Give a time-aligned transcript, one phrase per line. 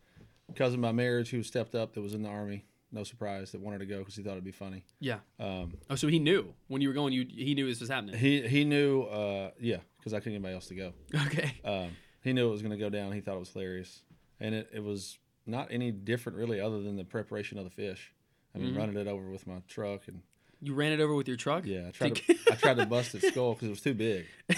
[0.57, 2.65] cousin by marriage who stepped up that was in the army.
[2.93, 4.85] No surprise that wanted to go because he thought it'd be funny.
[4.99, 5.19] Yeah.
[5.39, 7.13] Um, Oh, so he knew when you were going.
[7.13, 8.17] You he knew this was happening.
[8.17, 10.93] he he knew, uh, yeah, because I couldn't get anybody else to go.
[11.27, 11.55] Okay.
[11.65, 11.91] Um,
[12.23, 13.13] he knew it was going to go down.
[13.13, 14.03] He thought it was hilarious,
[14.41, 18.13] and it, it was not any different really, other than the preparation of the fish.
[18.55, 20.23] I mean, running it over with my truck and
[20.61, 21.65] You ran it over with your truck.
[21.65, 24.27] Yeah, I tried to I tried to bust its skull because it was too big.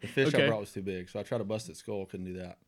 [0.00, 0.44] The fish Okay.
[0.44, 2.06] I brought was too big, so I tried to bust its skull.
[2.06, 2.58] Couldn't do that.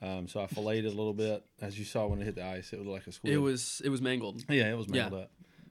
[0.00, 2.44] Um, so I filleted it a little bit, as you saw when it hit the
[2.44, 2.72] ice.
[2.72, 3.32] It was like a squid.
[3.32, 4.44] It was it was mangled.
[4.48, 5.02] yeah, it was yeah.
[5.02, 5.30] mangled up.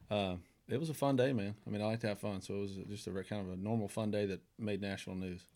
[0.10, 1.56] Um, it was a fun day, man.
[1.66, 3.56] I mean, I like to have fun, so it was just a kind of a
[3.56, 5.48] normal fun day that made national news.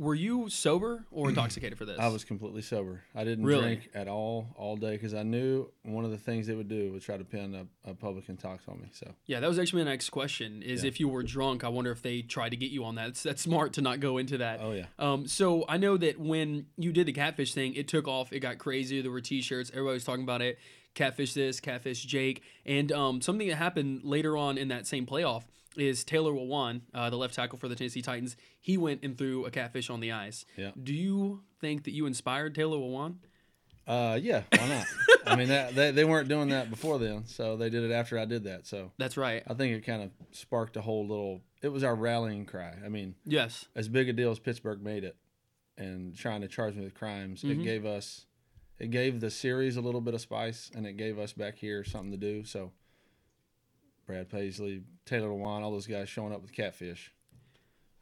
[0.00, 1.98] Were you sober or intoxicated for this?
[2.00, 3.02] I was completely sober.
[3.14, 3.62] I didn't Really?
[3.76, 6.90] drink at all all day because I knew one of the things they would do
[6.90, 8.88] was try to pin a, a public intox on me.
[8.92, 10.62] So Yeah, that was actually my next question.
[10.62, 10.88] Is Yeah.
[10.88, 13.08] if you were drunk, I wonder if they tried to get you on that.
[13.08, 14.60] It's, that's smart to not go into that.
[14.62, 18.08] oh yeah, Um, so I know that when you did the catfish thing, it took
[18.08, 18.32] off.
[18.32, 19.02] It got crazy.
[19.02, 19.68] There were T-shirts.
[19.70, 20.58] Everybody was talking about it.
[20.94, 25.44] Catfish this, catfish Jake, and um, something that happened later on in that same playoff
[25.76, 28.36] is Taylor Lewan, uh, the left tackle for the Tennessee Titans.
[28.60, 30.44] He went and threw a catfish on the ice.
[30.56, 30.70] Yeah.
[30.82, 33.16] Do you think that you inspired Taylor Lewan?
[33.86, 34.42] uh, yeah.
[34.56, 34.86] Why not?
[35.26, 38.18] I mean, that, they they weren't doing that before then, so they did it after
[38.18, 38.66] I did that.
[38.66, 39.42] So That's right.
[39.46, 41.40] I think it kind of sparked a whole little.
[41.62, 42.74] It was our rallying cry.
[42.84, 43.66] I mean, Yes.
[43.76, 45.16] as big a deal as Pittsburgh made it,
[45.76, 48.26] and trying to charge me with crimes, it gave us,
[48.78, 51.84] it gave the series a little bit of spice, and it gave us back here
[51.84, 52.44] something to do.
[52.44, 52.72] So,
[54.10, 57.12] Brad Paisley, Taylor Lewan, all those guys showing up with catfish.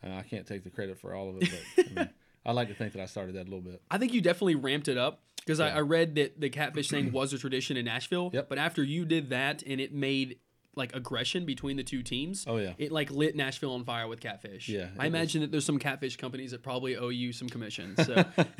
[0.02, 2.10] Uh, I can't take the credit for all of it, but I, mean,
[2.46, 3.82] I like to think that I started that a little bit.
[3.91, 7.12] I think you definitely ramped it up because I, I read that the catfish thing
[7.12, 8.30] was a tradition in Nashville.
[8.32, 8.48] Yep.
[8.48, 10.38] But after you did that and it made
[10.78, 14.21] like aggression between the two teams, Oh yeah, it like lit Nashville on fire with
[14.21, 14.69] catfish.
[14.69, 18.05] Yeah, I imagine that there's some catfish companies that probably owe you some commissions.
[18.06, 18.25] So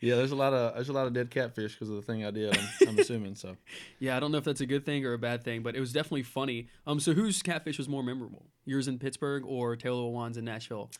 [0.00, 0.16] yeah.
[0.16, 2.30] There's a lot of there's a lot of dead catfish because of the thing I
[2.30, 2.56] did.
[2.56, 3.56] I'm, I'm assuming so.
[4.00, 5.80] yeah, I don't know if that's a good thing or a bad thing, but it
[5.80, 6.68] was definitely funny.
[6.86, 8.46] Um, so whose catfish was more memorable?
[8.64, 10.90] Yours in Pittsburgh or Taylor Lewan's in Nashville?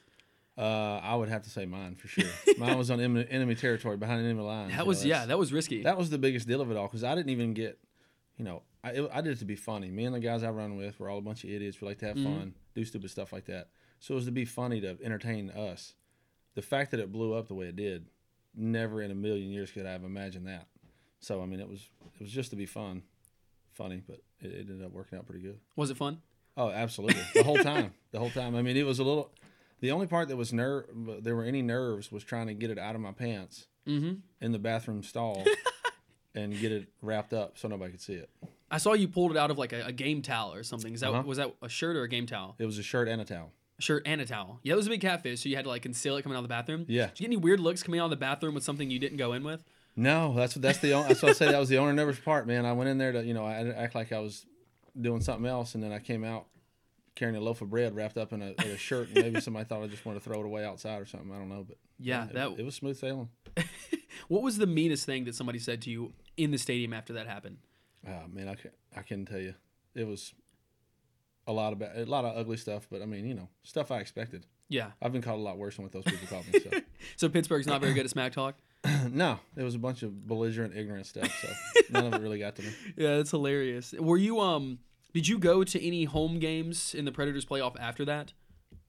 [0.56, 2.28] Uh, I would have to say mine for sure.
[2.58, 4.72] Mine was on enemy, enemy territory, behind enemy lines.
[4.72, 5.82] That was yeah, that was risky.
[5.84, 7.78] that was the biggest deal of it all because I didn't even get,
[8.36, 9.90] you know, I, it, I did it to be funny.
[9.90, 11.80] Me and the guys I run with were all a bunch of idiots.
[11.80, 12.38] We like to have Mm-hmm.
[12.38, 13.68] fun, do stupid stuff like that.
[14.00, 15.94] So it was to be funny to entertain us.
[16.54, 18.06] The fact that it blew up the way it did,
[18.54, 20.66] never in a million years could I have imagined that.
[21.20, 21.88] So I mean, it was
[22.18, 23.02] it was just to be fun,
[23.72, 25.58] funny, but it, it ended up working out pretty good.
[25.76, 26.20] was it fun?
[26.56, 27.22] Oh, absolutely.
[27.34, 27.94] The whole time.
[28.10, 28.54] the whole time.
[28.56, 29.30] I mean, it was a little.
[29.80, 30.84] The only part that was nerve,
[31.22, 34.14] there were any nerves, was trying to get it out of my pants Mm-hmm.
[34.40, 35.44] in the bathroom stall
[36.34, 38.30] and get it wrapped up so nobody could see it.
[38.70, 40.94] I saw you pulled it out of like a, a game towel or something.
[40.94, 41.22] Is that Uh-huh.
[41.26, 42.54] was that a shirt or a game towel?
[42.58, 43.52] It was a shirt and a towel.
[43.78, 44.60] A shirt and a towel.
[44.62, 46.40] Yeah, it was a big catfish, so you had to like conceal it coming out
[46.40, 46.86] of the bathroom.
[46.88, 47.08] Yeah.
[47.08, 49.18] Did you get any weird looks coming out of the bathroom with something you didn't
[49.18, 49.62] go in with?
[49.94, 52.18] No, that's what that's the only, that's what I say that was the only nervous
[52.18, 52.64] part, man.
[52.64, 54.46] I went in there to you know I act like I was
[54.98, 56.46] doing something else, and then I came out
[57.14, 59.64] carrying a loaf of bread wrapped up in a, in a shirt, and maybe somebody
[59.66, 61.30] thought I just wanted to throw it away outside or something.
[61.32, 62.58] I don't know, but Yeah, it, that.
[62.58, 63.28] it was smooth sailing.
[64.28, 67.26] what was the meanest thing that somebody said to you in the stadium after that
[67.26, 67.58] happened?
[68.06, 69.54] Oh man, I can I couldn't tell you.
[69.94, 70.32] It was
[71.46, 73.90] a lot of ba- a lot of ugly stuff, but I mean, you know, stuff
[73.90, 74.46] I expected.
[74.68, 74.92] Yeah.
[75.02, 76.60] I've been called a lot worse than what those people called me.
[76.60, 76.70] So
[77.16, 78.54] So Pittsburgh's not very good at smack talk.
[79.10, 81.30] no, it was a bunch of belligerent, ignorant stuff.
[81.42, 81.48] So
[81.90, 82.70] none of it really got to me.
[82.96, 83.92] Yeah, that's hilarious.
[83.98, 84.78] Were you um?
[85.12, 88.32] Did you go to any home games in the Predators playoff after that?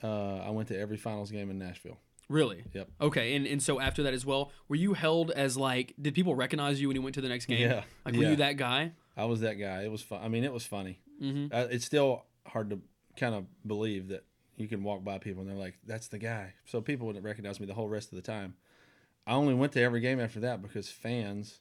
[0.04, 1.98] Uh, I went to every finals game in Nashville.
[2.30, 2.64] Really?
[2.74, 2.90] Yep.
[3.02, 5.94] Okay, and, and so after that as well, were you held as like?
[6.02, 7.60] Did people recognize you when you went to the next game?
[7.60, 8.30] Yeah, Like, were yeah.
[8.32, 8.94] you that guy?
[9.16, 9.84] I was that guy.
[9.84, 10.22] It was fun.
[10.24, 11.00] I mean, it was funny.
[11.22, 11.56] Mm-hmm.
[11.56, 12.80] Uh, it's still hard to
[13.18, 14.26] kind of believe that
[14.56, 17.60] you can walk by people and they're like, "That's the guy." So people wouldn't recognize
[17.60, 18.56] me the whole rest of the time.
[19.28, 21.60] I only went to every game after that because fans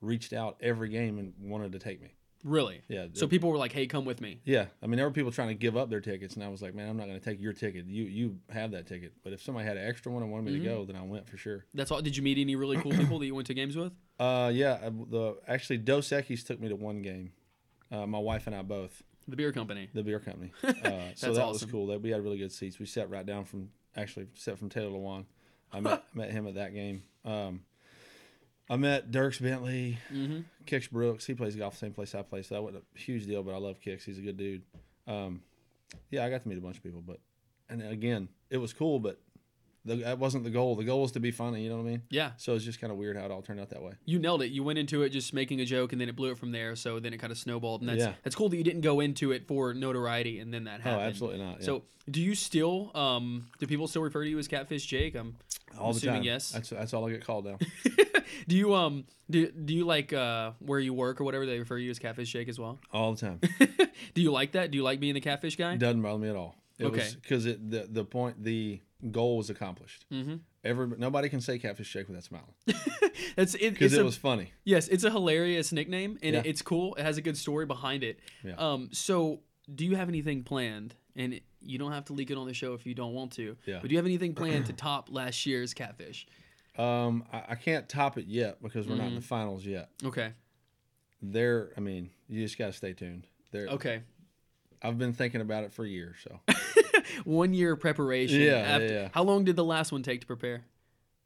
[0.00, 2.14] reached out every game and wanted to take me.
[2.44, 2.82] Really?
[2.88, 3.06] Yeah.
[3.14, 5.48] So people were like, "Hey, come with me." Yeah, I mean, there were people trying
[5.48, 7.40] to give up their tickets, and I was like, man, I'm not going to take
[7.40, 7.86] your ticket.
[7.86, 9.12] You you have that ticket.
[9.24, 10.62] But if somebody had an extra one and wanted me Mm-hmm.
[10.64, 11.64] to go, then I went for sure.
[11.74, 12.00] That's all.
[12.00, 13.92] Did you meet any really cool people that you went to games with?
[14.20, 14.76] Uh, yeah,
[15.10, 17.30] the actually Dos Equis took me to one game.
[17.92, 19.88] Uh, my wife and I both, The beer company.
[19.94, 20.50] the beer company.
[20.64, 21.86] Uh, so that was cool.
[21.86, 22.80] That we had really good seats.
[22.80, 25.24] We sat right down from actually sat from Taylor Lewan.
[25.72, 27.04] I met met him at that game.
[27.24, 27.60] Um,
[28.70, 30.40] I met Dierks Bentley, Mm-hmm.
[30.66, 31.24] Kix Brooks.
[31.26, 33.42] He plays golf the same place I play, so that wasn't a huge deal.
[33.42, 34.04] But I love Kix.
[34.04, 34.62] He's a good dude.
[35.06, 35.40] Um,
[36.10, 37.18] yeah, I got to meet a bunch of people, but
[37.70, 39.18] and again, it was cool, but
[39.86, 40.74] the, that wasn't the goal.
[40.76, 41.62] The goal was to be funny.
[41.62, 42.02] You know what I mean?
[42.10, 43.92] Yeah, So it's just kind of weird how it all turned out that way.
[44.04, 44.50] you nailed it.
[44.50, 46.76] You went into it just making a joke, and then it blew it from there.
[46.76, 48.12] So then it kind of snowballed, and that's Yeah.
[48.22, 51.02] that's cool that you didn't go into it for notoriety, and then that happened.
[51.02, 51.60] Oh, absolutely not.
[51.60, 51.64] yeah.
[51.66, 55.14] So, do you still um do people still refer to you as Catfish Jake?
[55.14, 55.36] I'm
[55.78, 56.24] all the assuming time.
[56.24, 56.50] yes.
[56.52, 57.58] That's that's all I get called now.
[58.48, 61.78] do you um do, do you like uh where you work or whatever they refer
[61.78, 62.78] you as Catfish Jake as well?
[62.92, 63.40] all the time.
[64.14, 64.70] do you like that?
[64.70, 65.76] Do you like being the catfish guy?
[65.76, 66.54] Doesn't bother me at all.
[66.78, 67.08] It Okay.
[67.20, 68.80] because it the the point the
[69.10, 70.06] goal was accomplished.
[70.12, 70.36] Mm-hmm.
[70.64, 72.46] Every nobody can say catfish Jake without smiling
[73.36, 74.52] It's it, because it a, was funny.
[74.64, 76.40] yes, it's a hilarious nickname and Yeah.
[76.40, 76.94] it, it's cool.
[76.96, 78.18] It has a good story behind it.
[78.44, 78.54] Yeah.
[78.56, 79.40] Um, so
[79.72, 80.94] do you have anything planned?
[81.18, 83.56] And you don't have to leak it on the show if you don't want to.
[83.66, 83.78] Yeah.
[83.80, 86.26] But do you have anything planned to top last year's catfish?
[86.78, 89.16] Um, I, I can't top it yet because we're not in Mm-hmm.
[89.16, 89.90] the finals yet.
[90.04, 90.32] Okay.
[91.20, 93.26] There, I mean, you just gotta stay tuned.
[93.50, 94.00] There, Okay.
[94.80, 96.16] I've been thinking about it for years.
[96.22, 96.38] So,
[97.24, 98.40] One year of preparation.
[98.40, 99.08] Yeah, after- yeah, yeah.
[99.12, 100.62] How long did the last one take to prepare?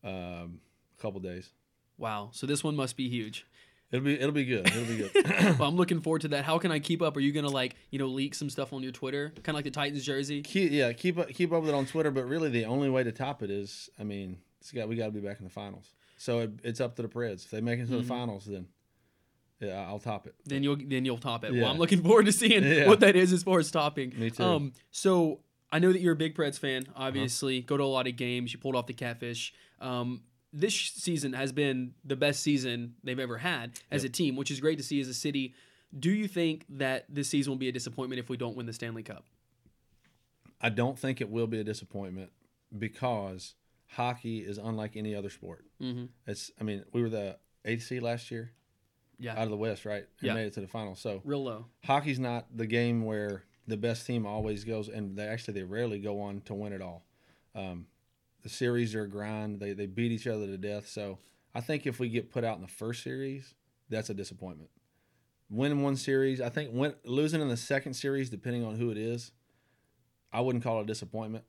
[0.04, 0.60] um,
[0.98, 1.50] a couple days.
[1.98, 2.30] Wow.
[2.32, 3.46] So this one must be huge.
[3.92, 4.66] It'll be it'll be good.
[4.66, 5.14] It'll be good.
[5.58, 6.44] well, I'm looking forward to that.
[6.46, 7.16] How can I keep up?
[7.16, 9.64] Are you gonna like you know leak some stuff on your Twitter, kind of like
[9.64, 10.40] the Titans jersey?
[10.42, 12.10] keep, yeah, keep up keep up with it on Twitter.
[12.10, 15.06] But really, the only way to top it is, I mean, it's got we got
[15.06, 15.92] to be back in the finals.
[16.16, 17.44] So it, it's up to the Preds.
[17.44, 17.92] If they make it Mm-hmm.
[17.96, 18.66] to the finals, then
[19.60, 20.34] yeah, I'll top it.
[20.46, 21.52] Then you'll then you'll top it.
[21.52, 21.62] Yeah.
[21.62, 22.88] Well, I'm looking forward to seeing Yeah.
[22.88, 24.14] what that is as far as topping.
[24.18, 24.42] Me too.
[24.42, 25.40] Um, so
[25.70, 26.86] I know that you're a big Preds fan.
[26.96, 28.52] Obviously, go to a lot of games.
[28.52, 29.52] You pulled off the catfish.
[29.80, 34.50] Um, this season has been the best season they've ever had as a team, which
[34.50, 35.54] is great to see as a city.
[35.98, 38.72] Do you think that this season will be a disappointment if we don't win the
[38.72, 39.24] Stanley Cup?
[40.60, 42.30] I don't think it will be a disappointment
[42.76, 43.54] because
[43.88, 45.64] hockey is unlike any other sport.
[45.80, 46.04] Mm-hmm.
[46.26, 47.36] It's I mean, we were the
[47.78, 48.52] seed last year
[49.18, 50.04] Yeah, out of the West, right?
[50.20, 50.34] And Yeah.
[50.34, 50.94] made it to the final.
[50.94, 51.66] So real low.
[51.84, 55.98] hockey's not the game where the best team always goes, and they actually they rarely
[55.98, 57.04] go on to win it all.
[57.54, 57.86] Um,
[58.42, 60.88] the series are a grind; they they beat each other to death.
[60.88, 61.18] So
[61.54, 63.54] I think if we get put out in the first series,
[63.88, 64.70] that's a disappointment.
[65.50, 68.96] Winning one series, I think win, losing in the second series, depending on who it
[68.96, 69.32] is,
[70.32, 71.44] I wouldn't call it a disappointment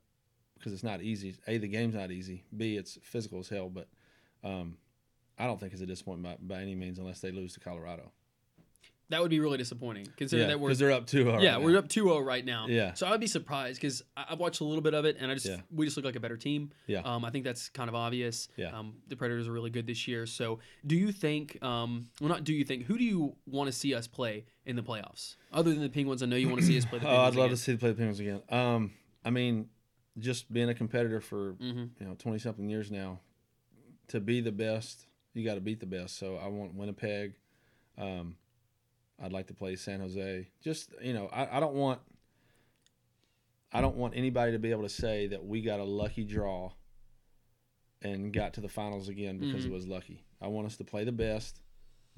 [0.58, 1.36] because it's not easy.
[1.46, 2.44] A, the game's not easy.
[2.56, 3.70] B, it's physical as hell.
[3.70, 3.88] But
[4.42, 4.76] um,
[5.38, 8.12] I don't think it's a disappointment by, by any means unless they lose to Colorado.
[9.10, 11.24] That would be really disappointing, considering Yeah, that we're because they're up two.
[11.40, 12.66] yeah, we're up 2-0 right now.
[12.68, 12.94] Yeah.
[12.94, 15.46] So I'd be surprised because I've watched a little bit of it, and I just
[15.46, 15.60] Yeah.
[15.70, 16.70] we just look like a better team.
[16.86, 17.00] Yeah.
[17.00, 18.48] Um, I think that's kind of obvious.
[18.56, 18.76] Yeah.
[18.76, 20.24] Um, the Predators are really good this year.
[20.26, 21.62] So do you think?
[21.62, 22.84] Um, well, not do you think?
[22.86, 25.36] Who do you want to see us play in the playoffs?
[25.52, 27.26] Other than the Penguins, I know you want to see us play the Oh, Penguins.
[27.34, 27.56] I'd love again.
[27.56, 28.42] to see the play the Penguins again.
[28.48, 28.92] Um,
[29.22, 29.68] I mean,
[30.18, 31.90] just being a competitor for Mhm.
[32.00, 33.20] you know twenty something years now,
[34.08, 36.16] to be the best, you got to beat the best.
[36.16, 37.34] So I want Winnipeg.
[37.98, 38.36] Um,
[39.22, 40.48] I'd like to play San Jose.
[40.62, 42.00] Just you know, I, I don't want.
[43.72, 46.72] I don't want anybody to be able to say that we got a lucky draw.
[48.02, 49.68] And got to the finals again because Mhm.
[49.68, 50.22] it was lucky.
[50.38, 51.62] I want us to play the best,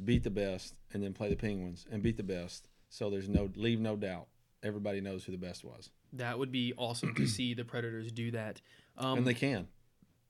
[0.02, 2.68] beat the best, and then play the Penguins and beat the best.
[2.88, 4.26] So there's no leave no doubt.
[4.64, 5.90] Everybody knows who the best was.
[6.12, 8.60] That would be awesome to see the Predators do that.
[8.98, 9.68] Um, and they can.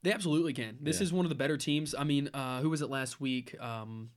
[0.02, 0.76] They absolutely can.
[0.82, 1.04] This Yeah.
[1.04, 1.94] is one of the better teams.
[1.94, 3.58] I mean, uh, who was it last week?
[3.58, 4.10] Um,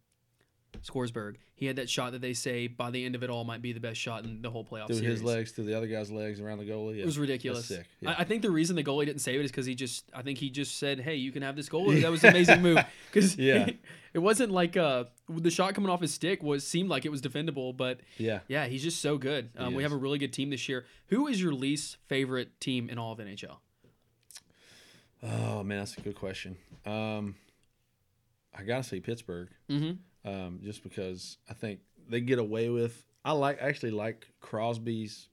[0.87, 1.35] Forsberg.
[1.55, 3.73] He had that shot that they say by the end of it all might be
[3.73, 5.11] the best shot in the whole playoff Through series.
[5.19, 6.95] his legs, through the other guy's legs, around the goalie.
[6.95, 7.03] Yeah.
[7.03, 7.67] It was ridiculous.
[7.67, 7.87] That's sick.
[7.99, 8.11] Yeah.
[8.11, 10.21] I, I think the reason the goalie didn't save it is because he just, I
[10.21, 12.79] think he just said, "Hey, you can have this goal." That was an amazing move
[13.11, 13.69] because Yeah.
[14.13, 17.21] it wasn't like uh, the shot coming off his stick was seemed like it was
[17.21, 18.39] defendable, but yeah.
[18.47, 19.49] yeah, he's just so good.
[19.57, 20.85] Um, we have a really good team this year.
[21.07, 23.57] Who is your least favorite team in all of NHL?
[25.21, 26.55] Oh man, that's a good question.
[26.85, 27.35] Um,
[28.57, 29.91] I gotta say Pittsburgh, Mm-hmm.
[30.25, 33.03] Um, just because I think they get away with.
[33.25, 35.27] I like actually like Crosby's.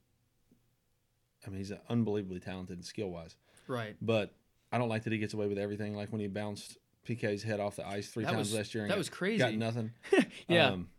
[1.45, 3.35] I mean, he's unbelievably talented skill wise,
[3.67, 3.95] Right.
[4.01, 4.33] but
[4.71, 5.95] I don't like that he gets away with everything.
[5.95, 6.77] Like when he bounced
[7.07, 8.83] PK's head off the ice three That times was- last year.
[8.83, 9.37] and that got- was crazy.
[9.37, 9.91] Got nothing.
[10.49, 10.71] Yeah.
[10.71, 10.89] Um,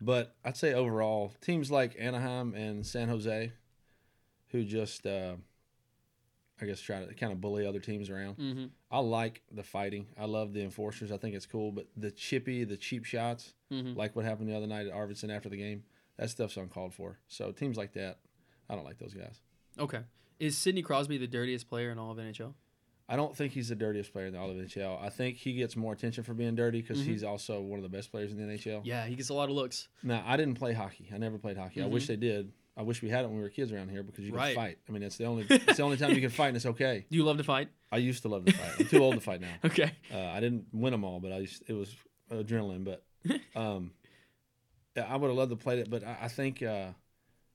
[0.00, 3.50] but I'd say overall, teams like Anaheim and San Jose,
[4.50, 5.34] who just, uh,
[6.60, 8.36] I guess, try to kind of bully other teams around.
[8.38, 8.66] mm-hmm.
[8.90, 10.06] I like the fighting.
[10.18, 11.12] I love the enforcers.
[11.12, 11.72] I think it's cool.
[11.72, 13.94] But the chippy, the cheap shots, Mhm.
[13.96, 15.84] like what happened the other night at Arvidsson after the game,
[16.16, 17.18] that stuff's uncalled for.
[17.28, 18.20] So teams like that,
[18.68, 19.42] I don't like those guys.
[19.78, 20.00] Okay.
[20.40, 22.54] Is Sidney Crosby the dirtiest player in all of NHL?
[23.10, 24.98] I don't think he's the dirtiest player in all of NHL.
[25.02, 27.10] I think he gets more attention for being dirty because Mm-hmm.
[27.10, 28.82] he's also one of the best players in the NHL.
[28.84, 29.88] Yeah, he gets a lot of looks.
[30.02, 31.08] Now, I didn't play hockey.
[31.12, 31.82] I never played hockey.
[31.82, 32.52] I wish they did.
[32.78, 34.38] I wish we had it when we were kids around here because you can.
[34.38, 34.54] Right.
[34.54, 34.78] fight.
[34.88, 37.04] I mean, it's the only it's the only time you can fight, and it's okay.
[37.10, 37.68] Do you love to fight?
[37.90, 38.70] I used to love to fight.
[38.78, 39.48] I'm too old to fight now.
[39.64, 39.90] Okay.
[40.14, 41.94] Uh, I didn't win them all, but I used, it was
[42.30, 42.84] adrenaline.
[42.84, 43.02] But
[43.60, 43.90] um,
[44.96, 46.90] I would have loved to play it, but I, I think uh,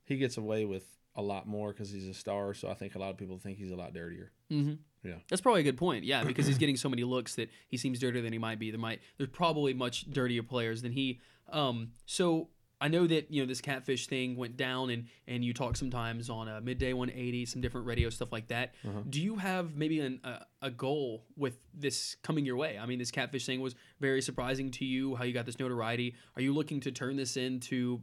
[0.03, 0.83] he gets away with
[1.15, 2.53] a lot more because he's a star.
[2.53, 4.33] So I think a lot of people think he's a lot dirtier.
[4.51, 4.73] Mm-hmm.
[5.07, 5.15] Yeah.
[5.29, 6.03] That's probably a good point.
[6.03, 8.71] Yeah, because he's getting so many looks that he seems dirtier than he might be.
[8.71, 11.21] There might there's probably much dirtier players than he.
[11.49, 12.49] Um, so
[12.83, 16.29] I know that you know this catfish thing went down, and and you talk sometimes
[16.29, 18.75] on a midday 180, some different radio stuff like that.
[18.87, 18.99] Uh-huh.
[19.09, 22.77] Do you have maybe an, a a goal with this coming your way?
[22.77, 25.15] I mean, this catfish thing was very surprising to you.
[25.15, 26.15] How you got this notoriety?
[26.35, 28.01] Are you looking to turn this into?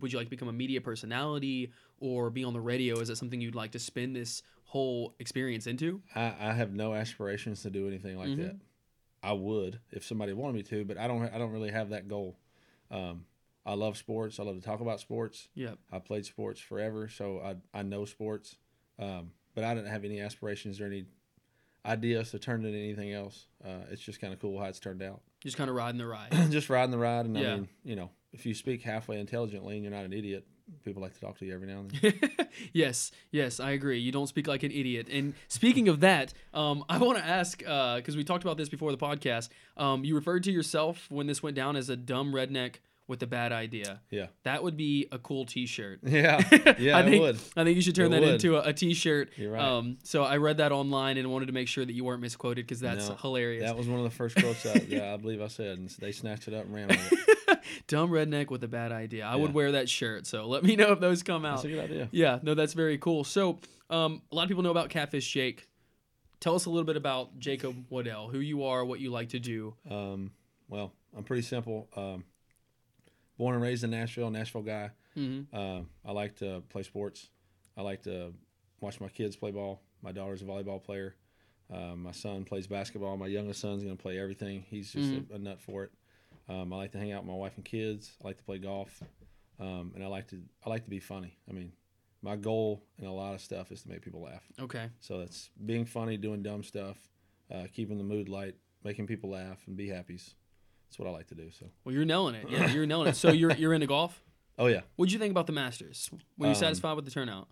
[0.00, 3.00] Would you like to become a media personality or be on the radio?
[3.00, 6.02] Is that something you'd like to spin this whole experience into?
[6.14, 8.36] I, I have no aspirations to do anything like Mhm.
[8.36, 8.56] that.
[9.22, 11.22] I would if somebody wanted me to, but I don't.
[11.34, 12.36] I don't really have that goal.
[12.90, 13.24] Um,
[13.68, 14.40] I love sports.
[14.40, 15.48] I love to talk about sports.
[15.54, 15.72] Yeah.
[15.92, 18.56] I played sports forever, so I I know sports.
[18.98, 21.04] Um, but I didn't have any aspirations or any
[21.84, 23.46] ideas to turn it into anything else.
[23.62, 25.20] Uh, it's just kind of cool how it's turned out.
[25.42, 26.32] Just kind of riding the ride.
[26.50, 27.52] just riding the ride, and Yeah.
[27.52, 30.46] I mean, you know, if you speak halfway intelligently and you're not an idiot,
[30.84, 32.30] people like to talk to you every now and then.
[32.72, 33.98] yes, yes, I agree.
[33.98, 35.08] You don't speak like an idiot.
[35.10, 38.92] And speaking of that, um, I want to ask because we talked about this before
[38.92, 39.50] the podcast.
[39.76, 42.76] Um, you referred to yourself when this went down as a dumb redneck
[43.08, 44.00] with a bad idea.
[44.10, 44.26] Yeah.
[44.44, 46.00] That would be a cool T-shirt.
[46.06, 46.40] Yeah,
[46.78, 47.36] yeah, I it think, would.
[47.56, 48.34] I think you should turn It that would.
[48.34, 49.30] into a, a T-shirt.
[49.36, 49.62] You're right.
[49.64, 52.66] Um, so I read that online and wanted to make sure that you weren't misquoted
[52.66, 53.64] because that's No, hilarious.
[53.64, 56.12] That was one of the first quotes I, yeah, I believe I said, and they
[56.12, 57.58] snatched it up and ran with it.
[57.88, 59.24] Dumb redneck with a bad idea.
[59.26, 60.26] I would wear that shirt.
[60.26, 61.56] So let me know if those come out.
[61.56, 62.08] That's a good idea.
[62.12, 63.24] Yeah, no, that's very cool.
[63.24, 63.58] So,
[63.90, 65.66] um, a lot of people know about Catfish Jake.
[66.40, 69.40] Tell us a little bit about Jacob Waddell, who you are, what you like to
[69.40, 69.74] do.
[69.90, 70.30] Um,
[70.68, 71.88] well, I'm pretty simple.
[71.96, 72.24] Um,
[73.38, 74.90] born and raised in Nashville, Nashville guy.
[75.16, 75.56] Mm-hmm.
[75.56, 77.28] Um, I like to play sports.
[77.76, 78.34] I like to
[78.80, 79.80] watch my kids play ball.
[80.02, 81.14] My daughter's a volleyball player.
[81.72, 83.16] Um, my son plays basketball.
[83.16, 84.64] My youngest son's going to play everything.
[84.68, 85.92] He's just a, a nut for it.
[86.48, 88.12] Um, I like to hang out with my wife and kids.
[88.22, 89.02] I like to play golf,
[89.60, 91.36] um, and I like to I like to be funny.
[91.48, 91.72] I mean,
[92.22, 94.42] my goal in a lot of stuff is to make people laugh.
[94.58, 94.88] Okay.
[95.00, 96.96] So that's being funny, doing dumb stuff,
[97.54, 100.18] uh, keeping the mood light, making people laugh, and be happy.
[100.88, 101.50] That's what I like to do.
[101.50, 102.48] So, Well, you're nailing it.
[102.48, 103.16] Yeah, you're nailing it.
[103.16, 104.22] So you're you're into golf.
[104.58, 106.10] oh yeah, What'd you think about the Masters?
[106.38, 107.48] Were you Um, satisfied with the turnout?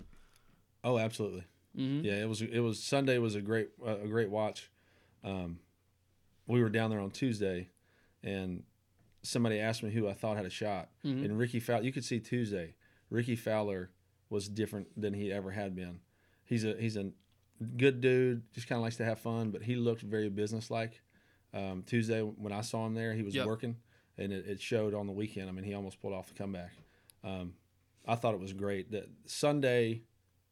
[0.84, 1.44] oh absolutely.
[1.76, 2.04] Mm-hmm.
[2.06, 4.70] Yeah, it was it was Sunday was a great uh, a great watch.
[5.22, 5.58] Um,
[6.46, 7.68] we were down there on Tuesday,
[8.22, 8.62] and
[9.22, 11.24] somebody asked me who I thought had a shot, Mhm.
[11.24, 11.82] and Rickie Fowler.
[11.82, 12.76] You could see Tuesday,
[13.10, 13.90] Rickie Fowler
[14.30, 16.00] was different than he ever had been.
[16.44, 17.10] He's a he's a
[17.76, 21.02] good dude, just kind of likes to have fun, but he looked very businesslike.
[21.56, 23.46] Um, Tuesday when I saw him there, he was Yep.
[23.46, 23.76] working,
[24.18, 25.48] and it, it showed on the weekend.
[25.48, 26.72] I mean, he almost pulled off the comeback.
[27.24, 27.54] Um,
[28.06, 28.90] I thought it was great.
[28.92, 30.02] That Sunday,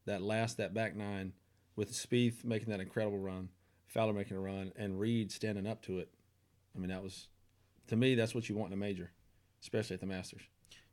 [0.07, 1.33] that last that back nine
[1.77, 3.51] with Spieth making that incredible run,
[3.87, 6.09] Fowler making a run, and Reed standing up to it.
[6.75, 7.29] I mean, that was
[7.89, 9.11] to me that's what you want in a major,
[9.63, 10.43] especially at the Masters.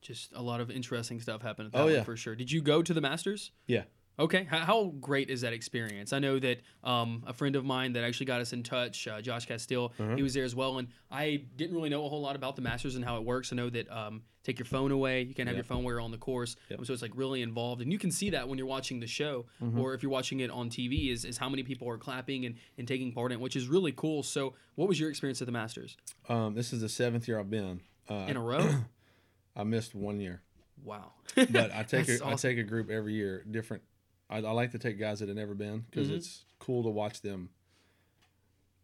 [0.01, 2.03] Just a lot of interesting stuff happened at that Oh, one yeah.
[2.03, 2.35] for sure.
[2.35, 3.51] Did you go to the Masters?
[3.67, 3.83] Yeah.
[4.21, 4.43] Okay.
[4.49, 6.13] How, how great is that experience?
[6.13, 9.21] I know that um, a friend of mine that actually got us in touch, uh,
[9.21, 10.15] Josh Castile, Uh-huh.
[10.15, 10.77] he was there as well.
[10.77, 13.51] And I didn't really know a whole lot about the Masters and how it works.
[13.51, 15.21] I know that um, take your phone away.
[15.23, 15.65] You can't have Yep.
[15.65, 16.55] your phone where you're on the course.
[16.69, 16.79] Yep.
[16.79, 17.81] Um, so it's like really involved.
[17.81, 19.79] And you can see that when you're watching the show Mm-hmm.
[19.79, 22.55] or if you're watching it on TV is, is how many people are clapping and,
[22.77, 24.23] and taking part in it, which is really cool.
[24.23, 25.97] So what was your experience at the Masters?
[26.29, 27.81] Um, this is the seventh year I've been.
[28.09, 28.69] Uh, In a row?
[29.55, 30.41] I missed one year,
[30.83, 31.11] wow.
[31.35, 32.49] but I take a, I awesome.
[32.51, 33.43] take a group every year.
[33.49, 33.83] Different.
[34.31, 36.15] I, I like to take guys that have never been because Mhm.
[36.15, 37.49] it's cool to watch them.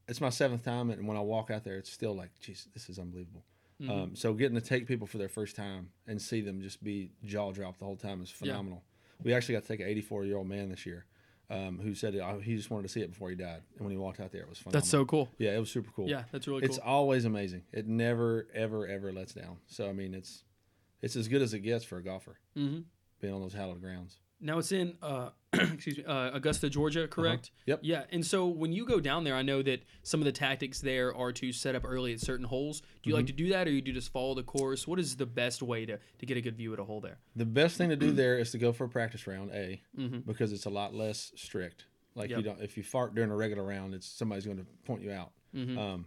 [0.08, 2.90] It's my seventh time, and when I walk out there, it's still like, geez, this
[2.90, 3.44] is unbelievable.
[3.82, 3.90] Mhm.
[3.90, 7.12] Um, so getting to take people for their first time and see them just be
[7.24, 8.38] jaw dropped the whole time is Yeah.
[8.38, 8.84] phenomenal.
[9.24, 11.06] We actually got to take an 84 year old man this year
[11.50, 13.92] um, who said uh, he just wanted to see it before he died, and when
[13.92, 14.72] he walked out there, it was fun.
[14.74, 15.30] That's so cool.
[15.38, 16.10] yeah, it was super cool.
[16.10, 16.86] Yeah, that's really It's cool.
[16.88, 17.64] always amazing.
[17.72, 19.58] It never, ever, ever lets down.
[19.68, 20.44] So I mean, it's
[21.02, 22.80] it's as good as it gets for a golfer hmm
[23.20, 24.18] being on those hallowed grounds.
[24.40, 27.48] Now it's in, uh, excuse me, uh, Augusta, Georgia, correct?
[27.54, 27.64] Uh-huh.
[27.68, 27.80] Yep.
[27.82, 30.80] Yeah, and so when you go down there, I know that some of the tactics
[30.80, 32.82] there are to set up early at certain holes.
[33.02, 33.28] Do you like Mm-hmm.
[33.38, 34.88] to do that, or you do just follow the course?
[34.88, 37.18] What is the best way to, to get a good view at a hole there?
[37.36, 40.26] The best thing to do there is to go for a practice round, a Mhm.
[40.26, 41.86] because it's a lot less strict.
[42.14, 42.38] Like Yep.
[42.38, 45.12] you don't, if you fart during a regular round, it's somebody's going to point you
[45.12, 45.32] out.
[45.56, 45.78] Mhm.
[45.78, 46.06] Um,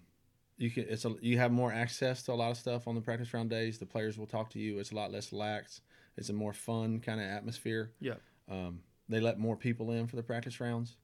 [0.56, 3.00] you can, it's a, you have more access to a lot of stuff on the
[3.00, 3.78] practice round days.
[3.78, 4.78] The players will talk to you.
[4.78, 5.80] It's a lot less lax.
[6.20, 7.90] It's a more fun kind of atmosphere.
[8.00, 8.14] Yeah.
[8.48, 10.96] Um, they let more people in for the practice rounds.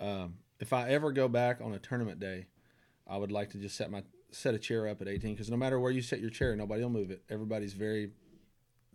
[0.00, 2.46] Um, if I ever go back on a tournament day,
[3.06, 5.56] I would like to just set my set a chair up at 18 because no
[5.58, 7.22] matter where you set your chair, nobody will move it.
[7.28, 8.12] Everybody's very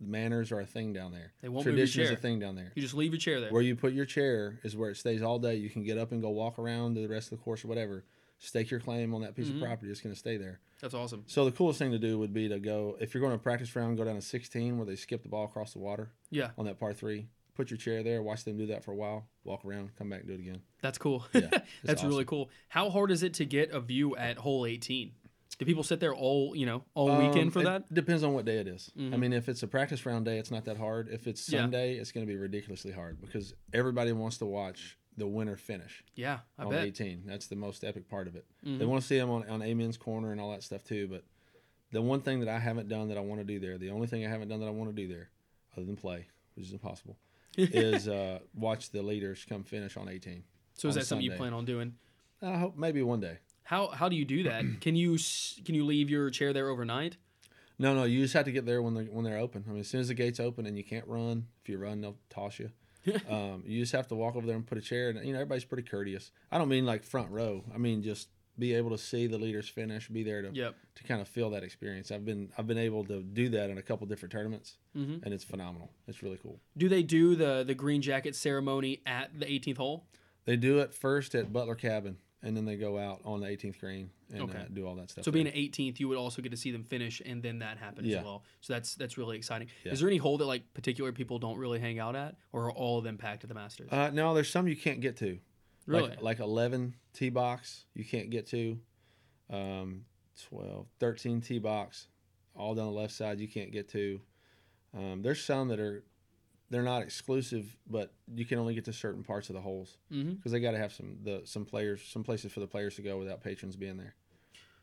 [0.00, 1.32] manners are a thing down there.
[1.42, 2.72] They won't move your Tradition is a thing down there.
[2.74, 3.50] You just leave your chair there.
[3.52, 5.56] Where you put your chair is where it stays all day.
[5.56, 7.68] You can get up and go walk around to the rest of the course or
[7.68, 8.04] whatever.
[8.38, 9.56] Stake your claim on that piece Mhm.
[9.56, 9.90] of property.
[9.90, 10.60] It's going to stay there.
[10.80, 11.24] That's awesome.
[11.26, 13.74] So the coolest thing to do would be to go if you're going to practice
[13.74, 16.64] round, go down to 16 where they skip the ball across the water Yeah, on
[16.66, 17.28] that par three.
[17.56, 20.20] Put your chair there, watch them do that for a while, walk around, come back
[20.20, 20.60] and do it again.
[20.80, 21.26] that's cool.
[21.34, 22.50] Yeah, that's it's really cool.
[22.68, 25.10] How hard is it to get a view at hole 18?
[25.58, 27.92] Do people sit there all you know all Um, weekend for it that?
[27.92, 28.92] Depends on what day it is.
[28.96, 29.18] I Mhm.
[29.18, 31.08] mean, if it's a practice round day, it's not that hard.
[31.08, 31.62] If it's Yeah.
[31.62, 36.02] Sunday, it's going to be ridiculously hard because everybody wants to watch the winner finish
[36.14, 36.84] Yeah, I on bet.
[36.84, 37.24] 18.
[37.26, 38.46] That's the most epic part of it.
[38.64, 38.78] Mhm.
[38.78, 41.08] They want to see him on, on Amen's corner and all that stuff too.
[41.08, 41.24] But
[41.92, 44.06] the one thing that I haven't done that I want to do there, the only
[44.06, 45.30] thing I haven't done that I want to do there,
[45.76, 47.16] other than play, which is impossible,
[47.56, 50.44] is uh, watch the leaders come finish on 18.
[50.74, 51.94] so is on that something you plan on doing?
[52.40, 53.38] I hope maybe one day.
[53.64, 54.64] How how do you do that?
[54.80, 55.18] can you
[55.64, 57.16] can you leave your chair there overnight?
[57.80, 59.64] No, no, you just have to get there when they when they're open.
[59.66, 62.00] I mean, as soon as the gates open and you can't run, if you run,
[62.00, 62.70] they'll toss you.
[63.28, 65.10] um, you just have to walk over there and put a chair.
[65.10, 66.30] And you know, everybody's pretty courteous.
[66.50, 67.64] I don't mean like front row.
[67.74, 68.28] I mean just
[68.58, 70.74] be able to see the leaders finish, be there to Yep.
[70.96, 72.10] to kind of feel that experience.
[72.10, 75.22] I've been I've been able to do that in a couple different tournaments, Mhm.
[75.24, 75.92] and it's phenomenal.
[76.08, 76.60] It's really cool.
[76.76, 80.06] Do they do the the green jacket ceremony at the 18th hole?
[80.44, 83.80] They do it first at Butler Cabin, and then they go out on the 18th
[83.80, 84.58] green and Okay.
[84.58, 85.24] uh, do all that stuff.
[85.24, 85.42] So there.
[85.42, 88.04] being at 18th, you would also get to see them finish, and then that happen
[88.06, 88.44] as well.
[88.60, 89.68] So that's that's really exciting.
[89.84, 89.92] Yeah.
[89.92, 92.72] Is there any hole that like particular people don't really hang out at, or are
[92.72, 93.90] all of them packed at the Masters?
[93.92, 95.38] uh, no, there's some you can't get to.
[95.86, 96.10] really?
[96.10, 98.78] Like, like 11 tee box, you can't get to.
[99.50, 100.04] Um,
[100.50, 102.06] 12, 13 tee box,
[102.54, 104.20] all down the left side, you can't get to.
[104.96, 106.04] Um, there's some that are,
[106.70, 110.52] they're not exclusive, but you can only get to certain parts of the holes because
[110.52, 113.18] they got to have some the some players, some places for the players to go
[113.18, 114.14] without patrons being there.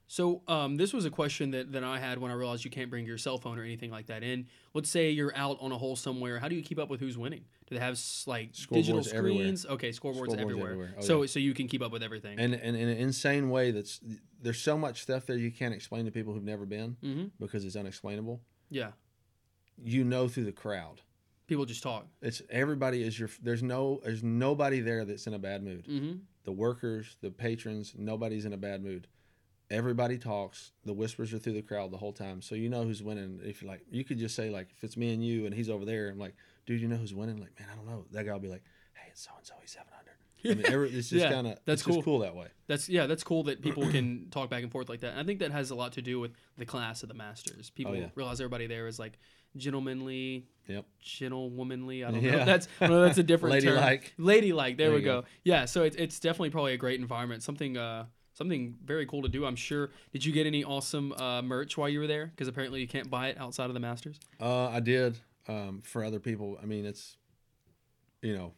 [0.07, 2.91] So um, this was a question that, that I had when I realized you can't
[2.91, 4.45] bring your cell phone or anything like that in.
[4.75, 6.37] Let's say you're out on a hole somewhere.
[6.37, 7.43] How do you keep up with who's winning?
[7.67, 9.43] Do they have like digital Scoreboards everywhere.
[9.45, 9.65] screens?
[9.65, 10.71] Okay, scoreboards, Scoreboards everywhere.
[10.71, 10.95] everywhere.
[10.99, 11.27] Oh, so yeah.
[11.27, 12.39] so you can keep up with everything.
[12.39, 13.99] And, and in an insane way, that's
[14.39, 17.65] there's so much stuff there you can't explain to people who've never been hmm because
[17.65, 18.41] it's unexplainable.
[18.69, 18.91] Yeah,
[19.83, 21.01] You know through the crowd.
[21.47, 22.07] People just talk.
[22.21, 23.29] It's everybody is your.
[23.41, 24.01] There's no.
[24.03, 25.85] There's nobody there that's in a bad mood.
[25.87, 29.07] hmm The workers, the patrons, nobody's in a bad mood.
[29.71, 30.73] Everybody talks.
[30.85, 33.39] The whispers are through the crowd the whole time, so you know who's winning.
[33.43, 35.71] If you like, you could just say like, if it's me and you, and he's
[35.71, 36.35] over there, I'm like,
[36.67, 37.37] dude, you know who's winning?
[37.37, 38.05] Like, man, I don't know.
[38.11, 39.55] That guy will be like, hey, it's so and so.
[39.61, 40.04] He's seven under.
[40.45, 42.01] I mean, every, it's just Yeah, kind of that's cool.
[42.03, 42.47] cool that way.
[42.67, 45.11] That's yeah, that's cool that people can talk back and forth like that.
[45.11, 47.69] And I think that has a lot to do with the class of the Masters.
[47.69, 48.07] People Oh, yeah.
[48.15, 49.17] realize everybody there is like
[49.57, 50.85] gentlemanly, Yep.
[51.03, 52.05] gentlewomanly.
[52.07, 52.29] I don't know.
[52.29, 52.39] Yeah.
[52.41, 53.75] if That's I know, that's a different term.
[53.75, 54.13] Ladylike.
[54.17, 54.77] Ladylike.
[54.77, 55.21] There, There we go.
[55.21, 55.27] go.
[55.43, 55.65] Yeah.
[55.65, 57.43] So it's it's definitely probably a great environment.
[57.43, 59.45] Something uh something very cool to do.
[59.45, 59.91] I'm sure.
[60.11, 62.27] Did you get any awesome uh, merch while you were there?
[62.27, 64.19] Because apparently you can't buy it outside of the Masters.
[64.41, 66.59] Uh, I did um, for other people.
[66.61, 67.15] I mean, it's
[68.21, 68.51] you know,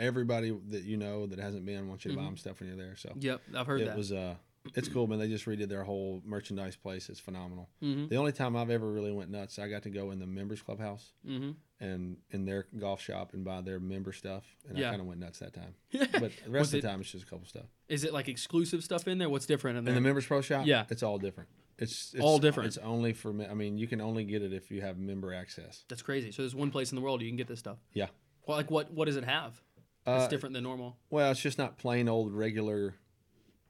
[0.00, 2.26] everybody that you know that hasn't been wants you to buy Mhm.
[2.28, 2.96] them stuff when you're there.
[2.96, 3.96] So Yep, I've heard it that.
[3.96, 4.34] was uh,
[4.74, 5.18] it's cool, man.
[5.18, 7.08] They just redid their whole merchandise place.
[7.08, 7.68] It's phenomenal.
[7.82, 8.08] mm-hmm.
[8.08, 10.60] The only time I've ever really went nuts, I got to go in the members
[10.62, 11.52] clubhouse Mm-hmm.
[11.80, 14.88] and in their golf shop and buy their member stuff, and Yeah.
[14.88, 15.74] I kind of went nuts that time.
[15.92, 17.66] But the rest of the it- time, it's just a couple stuff.
[17.88, 19.28] Is it like exclusive stuff in there?
[19.30, 20.86] What's different in In the members pro shop, Yeah.
[20.90, 21.48] it's all different.
[21.78, 22.66] It's, it's All different.
[22.68, 23.46] It's only for me.
[23.46, 25.86] I mean, you can only get it if you have member access.
[25.88, 26.30] That's crazy.
[26.30, 27.78] So there's one place in the world you can get this stuff.
[27.94, 28.08] Yeah.
[28.46, 29.58] Well, like what what does it have?
[30.06, 30.96] It's Uh, different than normal.
[31.10, 32.94] Well, it's just not plain old regular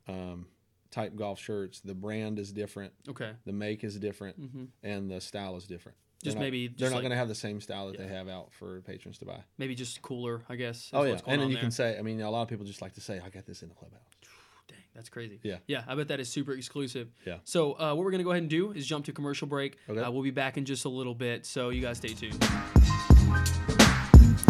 [0.08, 0.46] um,
[0.90, 1.80] type golf shirts.
[1.80, 3.32] The brand is different, Okay.
[3.44, 5.96] the make is different, hmm and the style is different.
[6.22, 7.98] Just They're not- maybe they're just not like, going to have the same style that
[7.98, 9.42] they have out for patrons to buy.
[9.58, 10.90] maybe just cooler, I guess.
[10.92, 11.62] oh yeah, and then you there.
[11.62, 11.98] can say.
[11.98, 13.74] I mean, a lot of people just like to say, "I got this in the
[13.74, 14.02] clubhouse."
[14.68, 15.40] Dang, that's crazy.
[15.42, 15.58] Yeah.
[15.66, 17.08] Yeah, I bet that is super exclusive.
[17.26, 17.38] Yeah.
[17.44, 19.78] So uh, what we're gonna go ahead and do is jump to commercial break.
[19.88, 19.98] Okay.
[20.00, 22.38] Uh, we'll be back in just a little bit, so you guys stay tuned.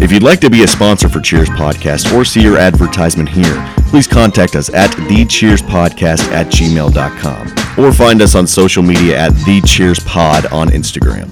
[0.03, 3.55] If you'd like to be a sponsor for Cheers Podcast or see your advertisement here,
[3.89, 10.51] please contact us at thecheerspodcast at gmail.com or find us on social media at thecheerspod
[10.53, 11.29] on Instagram.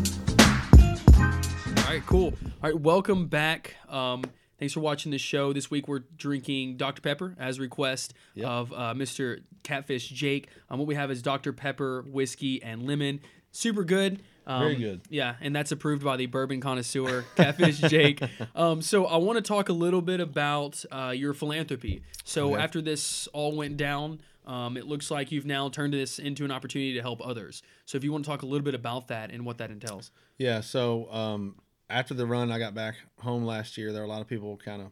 [1.79, 2.35] All right, cool.
[2.63, 3.75] All right, welcome back.
[3.89, 4.23] Um,
[4.59, 5.53] thanks for watching the show.
[5.55, 7.01] This week we're drinking Dr.
[7.01, 8.47] Pepper as request Yep.
[8.47, 9.41] of uh, Mr.
[9.63, 10.49] Catfish Jake.
[10.69, 11.53] Um, what we have is Dr.
[11.55, 13.21] Pepper, whiskey, and lemon.
[13.51, 14.23] Super good.
[14.49, 15.03] Um, Very good.
[15.11, 18.23] Yeah, and that's approved by the bourbon connoisseur, Catfish Jake.
[18.57, 22.03] Um, so I want to talk a little bit about uh, your philanthropy.
[22.25, 22.63] So Okay.
[22.63, 26.51] after this all went down, um, it looks like you've now turned this into an
[26.51, 27.63] opportunity to help others.
[27.85, 30.11] So if you want to talk a little bit about that and what that entails.
[30.39, 30.61] Yeah.
[30.63, 31.57] So um,
[31.91, 33.93] after the run, I got back home last year.
[33.93, 34.89] There were a lot of people kind of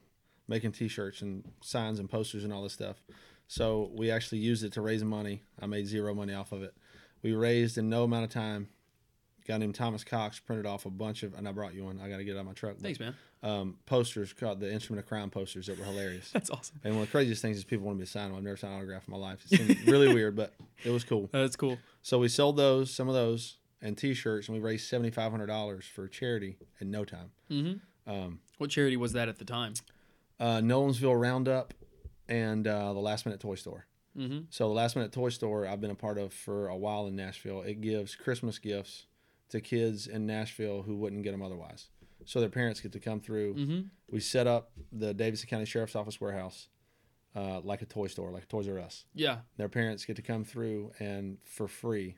[0.46, 3.02] making T-shirts and signs and posters and all this stuff.
[3.48, 5.44] So we actually used it to raise money.
[5.58, 6.74] I made zero money off of it.
[7.22, 8.68] We raised in no amount of time.
[9.46, 12.00] Guy named Thomas Cox printed off a bunch of, and I brought you one.
[12.02, 12.76] I got to get it out of my truck.
[12.78, 13.14] Thanks, man.
[13.42, 16.30] Um, posters called the Instrument of Crime posters that were hilarious.
[16.32, 16.80] That's awesome.
[16.84, 18.36] and one of the craziest things is people want me to sign them.
[18.36, 19.44] I've never signed an autograph in my life.
[19.50, 20.52] It seemed really weird, but
[20.84, 21.28] it was cool.
[21.32, 21.78] That's cool.
[22.02, 25.46] So we sold those, some of those, and T-shirts, and we raised seventy five hundred
[25.46, 27.30] dollars for charity in no time.
[27.50, 28.10] Mm-hmm.
[28.10, 29.74] Um, What charity was that at the time?
[30.40, 31.72] uh, Nolensville Roundup
[32.28, 33.86] and uh, the Last Minute Toy Store.
[34.18, 34.40] Mm-hmm.
[34.50, 37.14] So the Last Minute Toy Store I've been a part of for a while in
[37.16, 37.62] Nashville.
[37.62, 39.06] It gives Christmas gifts
[39.50, 41.88] to kids in Nashville who wouldn't get them otherwise.
[42.24, 43.54] So their parents get to come through.
[43.54, 43.80] Mm-hmm.
[44.10, 46.68] We set up the Davidson County Sheriff's Office warehouse
[47.36, 49.04] uh, like a toy store, like Toys R Us.
[49.14, 52.16] Yeah, Their parents get to come through and for free,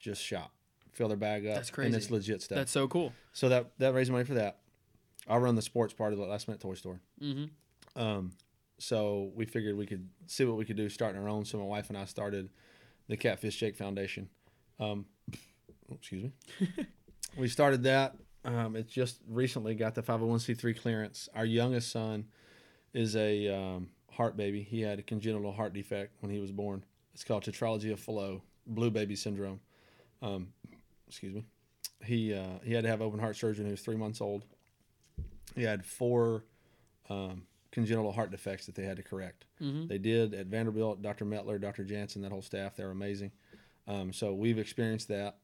[0.00, 0.52] just shop,
[0.92, 1.86] fill their bag up, That's crazy.
[1.86, 2.56] and it's legit stuff.
[2.56, 3.12] that's so cool.
[3.32, 4.58] so that that raised money for that.
[5.28, 7.00] I run the sports part of the Last Minute Toy Store.
[7.22, 8.00] Mm-hmm.
[8.00, 8.32] Um,
[8.78, 11.44] so we figured we could see what we could do starting our own.
[11.44, 12.48] So my wife and I started
[13.08, 14.28] the Catfish Jake Foundation.
[14.80, 15.06] Um,
[15.90, 16.68] oh, excuse me.
[17.36, 18.16] we started that.
[18.44, 21.28] Um, it just recently got the 501c3 clearance.
[21.34, 22.26] Our youngest son
[22.94, 24.62] is a um, heart baby.
[24.62, 26.84] He had a congenital heart defect when he was born.
[27.14, 29.60] It's called tetralogy of Fallot, blue baby syndrome.
[30.22, 30.48] Um,
[31.06, 31.44] excuse me.
[32.04, 34.44] He uh, he had to have open heart surgery when he was three months old.
[35.56, 36.44] He had four
[37.10, 39.44] um, congenital heart defects that they had to correct.
[39.60, 39.88] Mm-hmm.
[39.88, 41.24] They did at Vanderbilt, Dr.
[41.24, 41.84] Metler, Dr.
[41.84, 43.32] Jansen, that whole staff, they're amazing.
[43.86, 45.38] Um, so we've experienced that.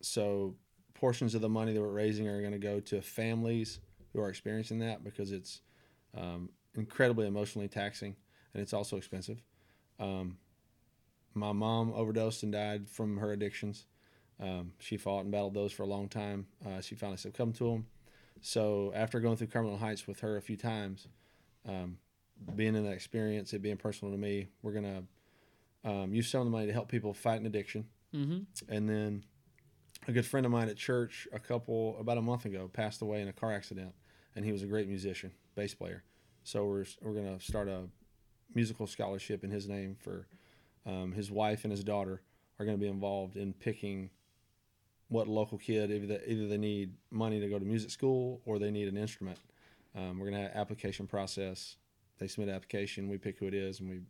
[0.00, 0.54] So
[0.94, 3.80] portions of the money that we're raising are going to go to families
[4.12, 5.60] who are experiencing that because it's
[6.16, 8.16] um, incredibly emotionally taxing
[8.54, 9.42] and it's also expensive.
[10.00, 10.38] Um,
[11.34, 13.86] my mom overdosed and died from her addictions.
[14.40, 16.46] Um, she fought and battled those for a long time.
[16.66, 17.86] Uh, she finally succumbed to them.
[18.40, 21.08] So after going through Cumberland Heights with her a few times,
[21.66, 21.98] um,
[22.54, 25.02] being in that experience, it being personal to me, we're gonna
[25.84, 27.86] um, use some of the money to help people fight an addiction.
[28.14, 28.40] Mm-hmm.
[28.68, 29.24] And then
[30.06, 33.20] a good friend of mine at church, a couple about a month ago, passed away
[33.20, 33.94] in a car accident,
[34.34, 36.02] and he was a great musician, bass player.
[36.44, 37.84] So we're we're gonna start a
[38.54, 40.26] musical scholarship in his name for
[40.86, 42.22] um, his wife and his daughter
[42.58, 44.10] are going to be involved in picking
[45.08, 48.58] what local kid either they, either they need money to go to music school or
[48.58, 49.38] they need an instrument.
[49.94, 51.76] Um, we're going to have application process.
[52.18, 54.00] They submit an application, we pick who it is, and we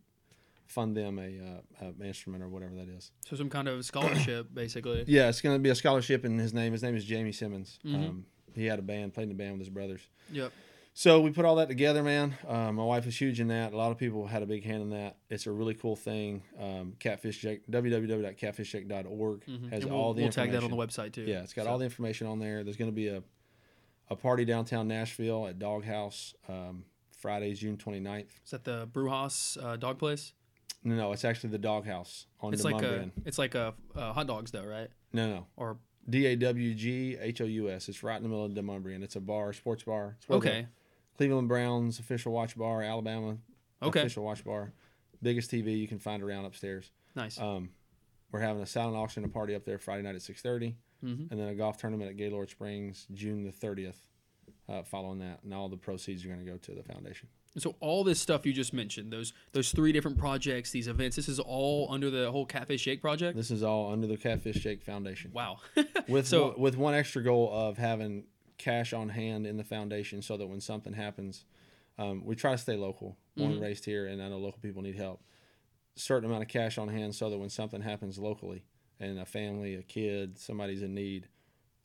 [0.67, 3.11] fund them a, uh, a instrument or whatever that is.
[3.27, 5.03] So some kind of scholarship, basically.
[5.07, 6.71] Yeah, it's going to be a scholarship in his name.
[6.73, 7.79] His name is Jamie Simmons.
[7.85, 7.95] Mhm.
[7.95, 10.01] Um, he had a band, played in a band with his brothers.
[10.31, 10.51] Yep.
[10.93, 12.35] So we put all that together, man.
[12.47, 13.71] Uh, my wife was huge in that.
[13.71, 15.17] A lot of people had a big hand in that.
[15.29, 16.41] It's a really cool thing.
[16.59, 17.67] Um, Catfish Jake,
[18.41, 19.69] www.catfishjake.org Mm-hmm.
[19.69, 21.21] has and all we'll, the we'll tag that on the website too.
[21.21, 22.63] Yeah, it's got So- all the information on there.
[22.63, 23.21] There's going to be a,
[24.09, 28.25] a party downtown Nashville at Doghouse um, Friday, June 29th.
[28.43, 30.33] Is that the Brewhouse uh, dog place?
[30.87, 34.13] No, no, it's actually the Doghouse on It's the like a, it's like a uh,
[34.13, 34.89] hot dogs though, right?
[35.11, 35.47] No, no.
[35.57, 37.89] Or D A W G H O U S.
[37.89, 39.03] It's right in the middle of Demonbreun.
[39.03, 40.15] It's a bar, sports bar.
[40.17, 40.67] It's the okay,
[41.17, 43.35] Cleveland Browns official watch bar, Alabama
[43.83, 44.71] okay, official watch bar.
[45.21, 46.91] Biggest TV you can find around upstairs.
[47.15, 47.37] nice.
[47.37, 47.71] Um,
[48.31, 51.25] we're having a silent auction and a party up there Friday night at 6:30, hmm
[51.29, 53.97] and then a golf tournament at Gaylord Springs June the 30th.
[54.69, 57.27] Uh, following that, and all the proceeds are going to go to the foundation.
[57.57, 61.27] So all this stuff you just mentioned, those those three different projects, these events, this
[61.27, 63.35] is all under the whole Catfish Jake project.
[63.35, 65.59] This is all under the Catfish Jake Foundation, Wow.
[66.07, 68.25] with So- one, with one extra goal of having
[68.57, 71.45] cash on hand in the foundation, so that when something happens,
[71.97, 73.17] um, we try to stay local.
[73.35, 73.61] Born Mhm.
[73.61, 75.21] raised here, and I know local people need help.
[75.95, 78.63] Certain amount of cash on hand, so that when something happens locally,
[78.99, 81.27] and a family, a kid, somebody's in need,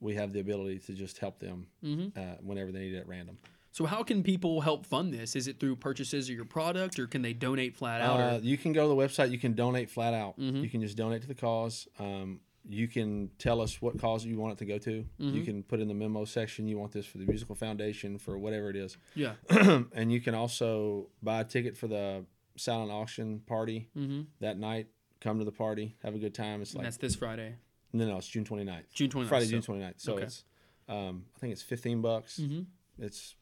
[0.00, 3.08] we have the ability to just help them hmm uh, whenever they need it at
[3.08, 3.38] random.
[3.72, 5.34] So how can people help fund this?
[5.34, 8.20] Is it through purchases of your product, or can they donate flat out?
[8.20, 9.30] Uh, you can go to the website.
[9.30, 10.38] You can donate flat out.
[10.38, 10.62] Mhm.
[10.62, 11.88] You can just donate to the cause.
[11.98, 15.04] Um, you can tell us what cause you want it to go to.
[15.18, 15.44] You Mhm.
[15.44, 18.68] can put in the memo section you want this for the musical foundation for whatever
[18.70, 19.34] it is, yeah.
[19.94, 22.24] and you can also buy a ticket for the
[22.56, 24.88] silent auction party hmm that night.
[25.20, 26.60] Come to the party, have a good time.
[26.62, 27.54] It's And like that's this Friday,
[27.92, 28.92] no, no, it's June 29th.
[28.92, 29.28] June 29th.
[29.28, 30.00] Friday, so- June 29th.
[30.00, 30.22] So okay.
[30.24, 30.44] it's,
[30.88, 32.38] um, I think it's 15 bucks.
[32.38, 32.66] Mhm.
[32.98, 33.34] It's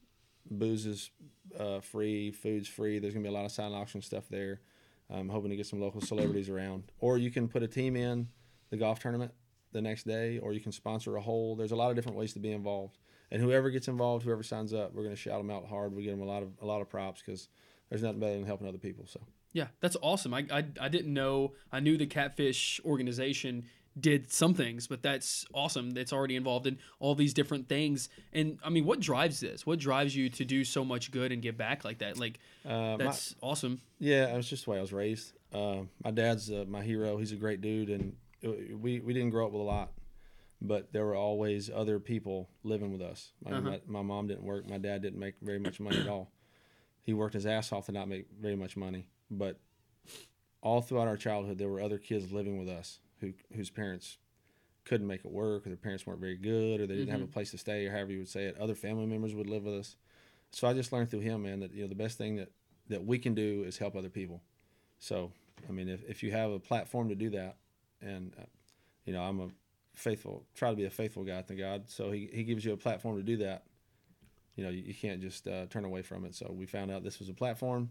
[0.48, 1.10] booze is
[1.58, 2.98] uh, free, food's free.
[2.98, 4.60] There's gonna be a lot of silent auction stuff there.
[5.08, 8.28] I'm hoping to get some local celebrities around, or you can put a team in
[8.70, 9.32] the golf tournament
[9.72, 11.56] the next day, or you can sponsor a hole.
[11.56, 12.98] There's a lot of different ways to be involved,
[13.30, 15.94] and whoever gets involved, whoever signs up, we're gonna shout them out hard.
[15.94, 17.48] We get them a lot of a lot of props because
[17.88, 19.06] there's nothing better than helping other people.
[19.06, 19.20] So
[19.52, 20.32] Yeah, that's awesome.
[20.32, 21.54] I, I, I didn't know.
[21.72, 23.64] I knew the Catfish organization
[23.98, 25.90] did some things, but that's awesome.
[25.90, 28.08] That's already involved in all these different things.
[28.32, 29.66] And I mean, what drives this?
[29.66, 32.18] What drives you to do so much good and give back like that?
[32.18, 33.80] Like Uh, my- that's awesome.
[33.98, 35.32] Yeah, it was just the way I was raised.
[35.52, 37.16] Uh, my dad's uh, my hero.
[37.18, 39.92] He's a great dude, and it- we we didn't grow up with a lot,
[40.62, 43.32] but there were always other people living with us.
[43.44, 43.60] My, Uh-huh.
[43.62, 44.68] my, my mom didn't work.
[44.68, 46.30] My dad didn't make very much money at all.
[47.02, 49.58] He worked his ass off to not make very much money, but
[50.62, 54.18] all throughout our childhood, there were other kids living with us who whose parents
[54.84, 57.26] couldn't make it work, or their parents weren't very good, or they didn't have a
[57.26, 58.56] place to stay, or however you would say it.
[58.58, 59.96] Other family members would live with us.
[60.52, 62.50] So I just learned through him, man, that you know the best thing that
[62.88, 64.42] that we can do is help other people.
[64.98, 65.32] So
[65.68, 67.56] I mean, if if you have a platform to do that,
[68.00, 68.44] and uh,
[69.04, 69.48] you know, I'm a
[69.94, 71.84] faithful, try to be a faithful guy to God.
[71.88, 73.64] So he he gives you a platform to do that.
[74.56, 76.34] You know, you, you can't just uh, turn away from it.
[76.34, 77.90] So we found out this was a platform.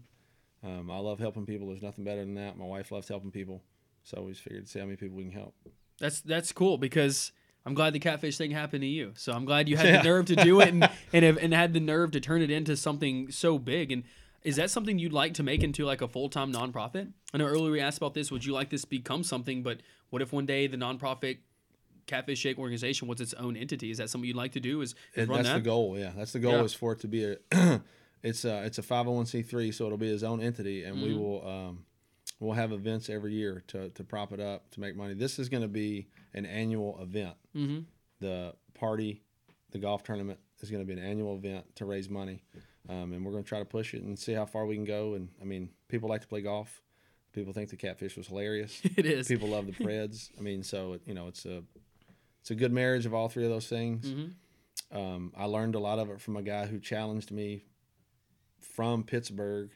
[0.62, 1.68] Um, I love helping people.
[1.68, 2.58] There's nothing better than that.
[2.58, 3.62] My wife loves helping people.
[4.10, 5.54] So we just figured to see how many people we can help.
[5.98, 7.30] That's that's cool because
[7.64, 9.12] I'm glad the catfish thing happened to you.
[9.16, 9.98] So I'm glad you had Yeah.
[10.02, 12.50] the nerve to do it and and, have, and had the nerve to turn it
[12.50, 13.92] into something so big.
[13.92, 14.02] And
[14.42, 17.12] is that something you'd like to make into like a full time nonprofit?
[17.32, 18.30] I know earlier we asked about this.
[18.32, 19.62] Would you like this to become something?
[19.62, 21.38] But what if one day the nonprofit
[22.06, 23.90] Catfish Jake organization was its own entity?
[23.92, 24.80] Is that something you'd like to do?
[24.80, 25.54] Is, is that's that?
[25.54, 25.96] the goal.
[25.98, 26.62] Yeah, that's the goal Yeah.
[26.64, 27.36] is for it to be a.
[28.22, 30.82] it's a it's a five hundred one c three, so it'll be its own entity,
[30.84, 31.18] and we Mhm.
[31.18, 31.84] will um,
[32.40, 35.14] we'll have events every year to to prop it up to make money.
[35.14, 37.36] This is going to be an annual event.
[37.54, 37.80] Mm-hmm.
[38.20, 39.22] The party,
[39.70, 42.42] the golf tournament is going to be an annual event to raise money,
[42.88, 44.84] um, and we're going to try to push it and see how far we can
[44.84, 45.14] go.
[45.14, 46.82] And I mean, people like to play golf.
[47.32, 48.80] People think the catfish was hilarious.
[48.96, 49.28] It is.
[49.28, 50.30] people love the Preds.
[50.36, 51.62] I mean, so you know, it's a
[52.40, 54.06] it's a good marriage of all three of those things.
[54.06, 54.98] Mm-hmm.
[54.98, 57.64] Um, I learned a lot of it from a guy who challenged me
[58.58, 59.70] from Pittsburgh.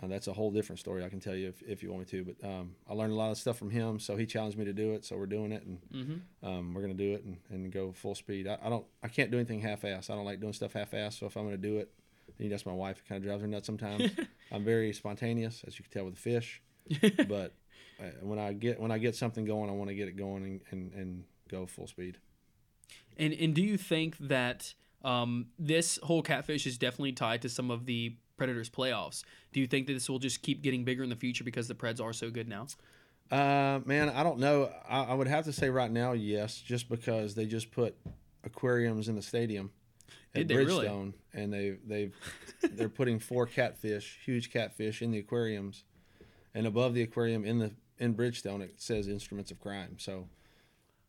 [0.00, 1.04] Uh, that's a whole different story.
[1.04, 2.24] I can tell you if, if you want me to.
[2.32, 3.98] But um, I learned a lot of stuff from him.
[3.98, 5.04] So he challenged me to do it.
[5.04, 6.46] So we're doing it, and Mm-hmm.
[6.48, 8.46] um, we're going to do it and, and go full speed.
[8.46, 8.86] I, I don't.
[9.02, 10.08] I can't do anything half-ass.
[10.10, 11.18] I don't like doing stuff half-ass.
[11.18, 11.90] So if I'm going to do it,
[12.38, 12.98] and that's my wife.
[12.98, 14.10] It kind of drives her nuts sometimes.
[14.52, 16.62] I'm very spontaneous, as you can tell with the fish.
[17.28, 17.54] but
[18.00, 20.44] uh, when I get when I get something going, I want to get it going
[20.44, 22.18] and, and, and go full speed.
[23.16, 27.70] And and do you think that um, this whole catfish is definitely tied to some
[27.72, 29.24] of the Predators playoffs?
[29.52, 31.74] Do you think that this will just keep getting bigger in the future because the
[31.74, 32.66] Preds are so good now?
[33.30, 34.70] Uh, man, I don't know.
[34.88, 37.94] I, I would have to say right now, yes, just because they just put
[38.44, 39.70] aquariums in the stadium
[40.34, 40.86] at they really?
[40.86, 42.14] Bridgestone, and they they've
[42.72, 45.84] they're putting four catfish, huge catfish, in the aquariums,
[46.54, 49.96] and above the aquarium in the in Bridgestone it says Instruments of Crime.
[49.98, 50.28] So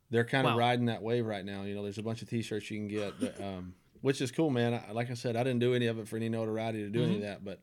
[0.10, 0.60] they're kind of Wow.
[0.60, 1.64] riding that wave right now.
[1.64, 4.50] You know, there's a bunch of T-shirts you can get, that, um, which is cool,
[4.50, 4.74] man.
[4.74, 7.04] I, like I said, I didn't do any of it for any notoriety to do
[7.04, 7.26] any of Mm-hmm.
[7.28, 7.62] that, but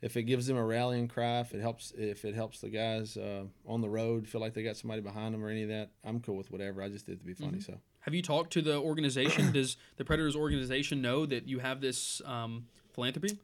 [0.00, 3.16] if it gives them a rallying cry, if it helps, if it helps the guys
[3.16, 5.90] uh, on the road feel like they got somebody behind them or any of that,
[6.04, 6.82] I'm cool with whatever.
[6.82, 7.58] I just did it to be funny.
[7.58, 7.72] Mm-hmm.
[7.72, 9.52] So Have you talked to the organization?
[9.52, 13.38] Does the Predators organization know that you have this um, philanthropy?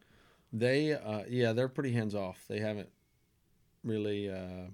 [0.52, 2.44] they, uh, yeah, they're pretty hands off.
[2.48, 2.88] They haven't
[3.84, 4.70] really uh,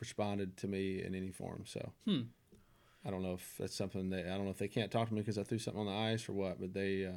[0.00, 1.62] responded to me in any form.
[1.66, 2.22] So Hmm.
[3.04, 4.22] I don't know if that's something they.
[4.22, 5.92] I don't know if they can't talk to me because I threw something on the
[5.92, 6.60] ice or what.
[6.60, 7.12] But they, uh,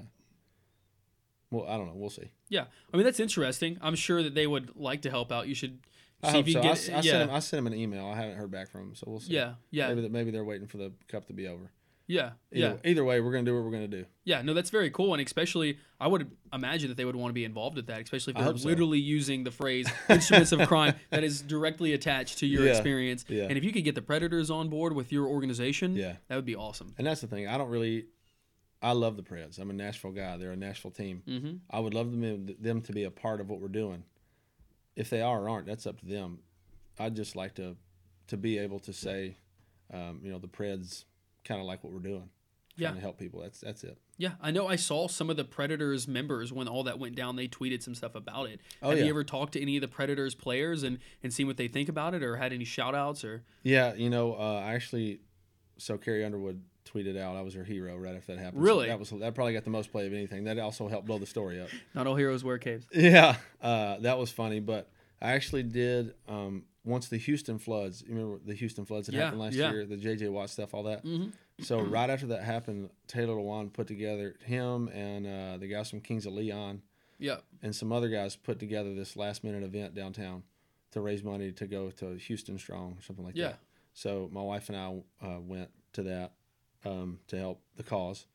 [1.52, 1.94] well, I don't know.
[1.96, 2.32] We'll see.
[2.50, 3.78] Yeah, I mean that's interesting.
[3.82, 5.48] I'm sure that they would like to help out.
[5.48, 5.80] You should
[6.24, 6.62] I see if you so.
[6.62, 6.90] can I, get.
[6.90, 8.06] yeah, sent him, I sent him an email.
[8.08, 9.34] I haven't heard back from him, so we'll see.
[9.34, 11.70] yeah, yeah, Maybe that maybe they're waiting for the cup to be over.
[12.08, 14.06] Yeah, Either, yeah, Either way, we're gonna do what we're gonna do.
[14.26, 14.42] yeah.
[14.42, 17.46] No, that's very cool, and especially I would imagine that they would want to be
[17.46, 18.68] involved with that, especially if they're hope so.
[18.68, 23.24] literally using the phrase "instruments of crime" that is directly attached to your Yeah, experience.
[23.30, 23.44] yeah.
[23.44, 26.18] And if you could get the Predators on board with your organization, Yeah.
[26.28, 26.94] that would be awesome.
[26.98, 27.48] And that's the thing.
[27.48, 28.08] I don't really.
[28.82, 29.60] I love the Preds.
[29.60, 30.36] I'm a Nashville guy.
[30.36, 31.24] They're a Nashville team.
[31.26, 31.54] Mm-hmm.
[31.72, 34.04] I would love them them to be a part of what we're doing.
[34.98, 36.40] If they are or aren't, that's up to them.
[37.00, 37.78] I'd just like to
[38.28, 39.38] to be able to say,
[39.94, 41.06] um, you know, the Preds
[41.46, 42.30] kind of like what we're doing.
[42.76, 42.88] Yeah.
[42.88, 43.42] Trying to help people.
[43.42, 43.98] That's that's it.
[44.18, 44.68] Yeah, I know.
[44.68, 47.36] I saw some of the Predators members when all that went down.
[47.36, 48.60] They tweeted some stuff about it.
[48.82, 49.04] Oh, Have yeah.
[49.06, 51.88] you ever talked to any of the Predators players and and seen what they think
[51.88, 53.24] about it, or had any shout outs?
[53.24, 55.20] Or Yeah, you know, uh, I actually,
[55.78, 58.62] so Carrie Underwood tweeted out I was her hero right after that happened.
[58.62, 58.88] So Really?
[58.88, 60.46] that was that probably got the most play of anything.
[60.46, 61.70] That also helped blow the story up.
[61.94, 62.88] not all heroes wear capes.
[62.96, 64.60] Yeah, uh, that was funny.
[64.60, 64.90] But
[65.22, 68.02] I actually did um, once the Houston floods.
[68.06, 69.72] You remember the Houston floods that Yeah, happened last yeah.
[69.72, 71.04] year, the JJ Watt stuff, all that.
[71.06, 71.32] Mhm.
[71.62, 76.02] So right after that happened, Taylor Lewan put together him and uh, the guys from
[76.02, 76.82] Kings of Leon
[77.20, 80.44] Yeah, and some other guys put together this last minute event downtown
[80.92, 83.50] to raise money to go to Houston Strong or something like Yeah.
[83.50, 83.60] that.
[83.94, 86.34] So my wife and I uh, went to that
[86.86, 88.26] um, to help the cause,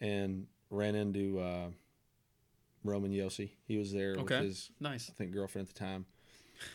[0.00, 1.70] and ran into uh,
[2.84, 3.50] Roman Josi.
[3.66, 4.38] He was there Okay.
[4.38, 6.06] with his nice I think girlfriend at the time,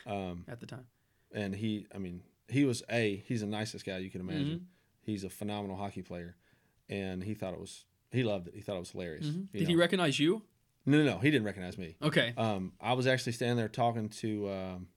[0.06, 0.86] um, at the time.
[1.34, 4.46] And he I mean he was a he's the nicest guy you can imagine.
[4.46, 4.64] Mm-hmm.
[5.02, 6.36] He's a phenomenal hockey player,
[6.90, 8.54] and he thought it was he loved it.
[8.56, 9.26] He thought it was hilarious.
[9.26, 10.44] you Did he recognize you?
[10.86, 11.18] no, no, no.
[11.18, 11.96] He didn't recognize me.
[12.02, 12.34] Okay.
[12.38, 14.88] Um, I was actually standing there talking to um,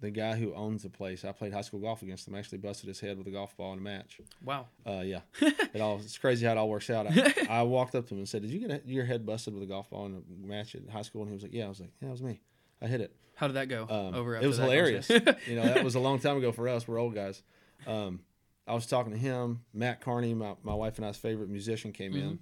[0.00, 1.24] the guy who owns the place.
[1.24, 2.34] I played high school golf against him.
[2.34, 4.20] I actually busted his head with a golf ball in a match.
[4.44, 4.66] Wow.
[4.84, 7.06] Uh, yeah, it all it's crazy how it all works out.
[7.08, 9.62] I, I walked up to him and said, "Did you get your head busted with
[9.62, 11.68] a golf ball in a match at high school?" And he was like, "Yeah." I
[11.68, 12.40] was like, "Yeah, it was me.
[12.82, 13.86] I hit it." How did that go?
[13.88, 15.08] Um, over it was hilarious.
[15.08, 16.86] you know, that was a long time ago for us.
[16.86, 17.42] We're old guys.
[17.86, 18.20] Um,
[18.66, 19.64] I was talking to him.
[19.74, 22.38] Matt Kearney, my, my wife and I's favorite musician, came in.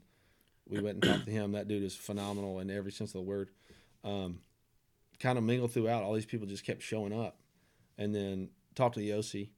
[0.68, 1.52] We went and talked to him.
[1.52, 3.48] That dude is phenomenal in every sense of the word.
[4.04, 4.40] Um,
[5.18, 6.02] kind of mingled throughout.
[6.02, 7.38] All these people just kept showing up.
[7.96, 9.50] And then talked to the Josi,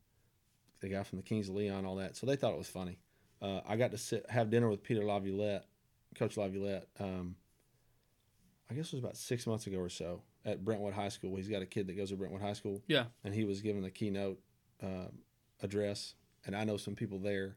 [0.81, 2.17] the guy from the Kings of Leon, all that.
[2.17, 2.99] So they thought it was funny.
[3.41, 5.65] Uh, I got to sit have dinner with Peter Laviolette,
[6.15, 6.87] Coach Laviolette.
[7.01, 7.35] Um,
[8.71, 11.37] I guess it was about six months ago or so at Brentwood High School.
[11.37, 13.05] He's got a kid that goes to Brentwood High School, yeah.
[13.25, 14.39] and he was given the keynote
[14.83, 15.09] uh,
[15.63, 16.15] address.
[16.45, 17.57] And I know some people there.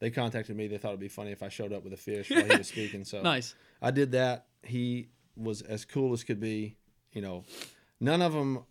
[0.00, 0.66] They contacted me.
[0.66, 2.68] They thought it'd be funny if I showed up with a fish while he was
[2.76, 3.04] speaking.
[3.04, 3.54] So Nice.
[3.80, 4.46] I did that.
[4.62, 6.76] He was as cool as could be.
[7.12, 7.44] You know,
[8.00, 8.64] none of them,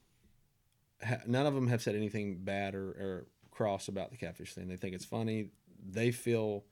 [1.02, 4.68] ha- none of them have said anything bad or, or cross about the catfish thing.
[4.68, 5.48] They think it's funny.
[5.86, 6.66] They feel,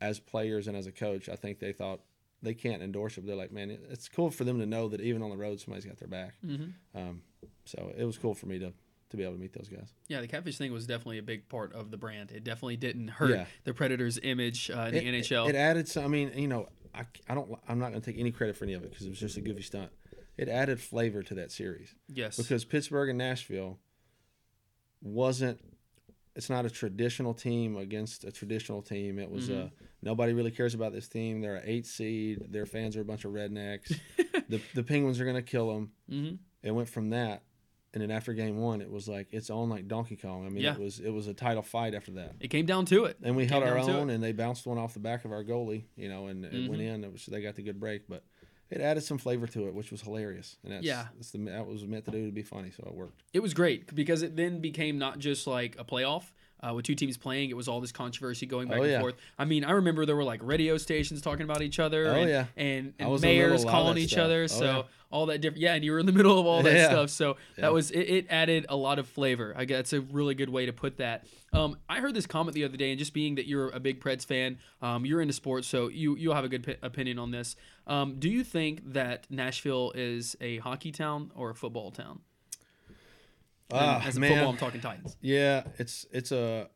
[0.00, 2.00] as players and as a coach, I think they thought
[2.42, 3.22] they can't endorse it.
[3.22, 5.60] But they're like, man, it's cool for them to know that even on the road,
[5.60, 6.34] somebody's got their back.
[6.44, 6.72] Mhm.
[6.94, 7.22] Um,
[7.64, 8.72] so it was cool for me to
[9.10, 9.92] to be able to meet those guys.
[10.06, 12.30] Yeah, the catfish thing was definitely a big part of the brand.
[12.30, 13.46] It definitely didn't hurt Yeah.
[13.64, 15.48] the Predators' image uh, in it, the NHL.
[15.48, 16.04] It, added some.
[16.04, 17.58] I mean, you know, I, I don't.
[17.68, 19.36] I'm not going to take any credit for any of it because it was just
[19.36, 19.90] a goofy stunt.
[20.36, 22.36] It added flavor to that series yes.
[22.36, 23.78] because Pittsburgh and Nashville
[25.02, 25.60] wasn't.
[26.36, 29.18] It's not a traditional team against a traditional team.
[29.18, 29.60] It was Mm-hmm.
[29.62, 29.70] a
[30.02, 31.40] nobody really cares about this team.
[31.40, 32.46] They're an eight seed.
[32.50, 33.92] Their fans are a bunch of rednecks.
[34.48, 35.90] the the Penguins are going to kill them.
[36.08, 37.42] hmm It went from that,
[37.92, 40.46] and then after game one, it was like it's on like Donkey Kong.
[40.46, 40.74] I mean, Yeah.
[40.74, 42.36] it was it was a title fight after that.
[42.40, 43.16] It came down to it.
[43.22, 45.42] And we Came held our own, and they bounced one off the back of our
[45.44, 46.94] goalie, you know, and it went Mm-hmm.
[46.94, 47.04] in.
[47.04, 48.22] It was, they got the good break, but
[48.70, 50.56] it added some flavor to it, which was hilarious.
[50.62, 51.06] And that's, Yeah.
[51.16, 53.22] that's the, that was meant to do to be funny, so it worked.
[53.32, 56.24] It was great because it then became not just like a playoff
[56.66, 57.50] uh, with two teams playing.
[57.50, 59.00] It was all this controversy going back Oh, and yeah.
[59.00, 59.14] forth.
[59.38, 62.08] I mean, I remember there were like radio stations talking about each other.
[62.08, 62.44] Oh, and, yeah.
[62.56, 64.24] and, and was in the middle mayors of a lot of calling each stuff.
[64.24, 64.42] other.
[64.44, 64.82] Oh, so yeah.
[65.10, 65.62] all that different.
[65.62, 67.10] Yeah, and you were in the middle of all that stuff.
[67.10, 68.26] So that was it, it.
[68.30, 69.54] Added a lot of flavor.
[69.56, 71.24] I guess that's a really good way to put that.
[71.52, 74.00] Um, I heard this comment the other day, and just being that you're a big
[74.00, 77.30] Preds fan, um, you're into sports, so you you'll have a good p- opinion on
[77.30, 77.56] this.
[77.86, 82.20] Um, do you think that Nashville is a hockey town or a football town?
[83.72, 84.30] Ah, as a man.
[84.32, 85.16] football, I'm talking Titans.
[85.20, 86.68] Yeah, it's it's a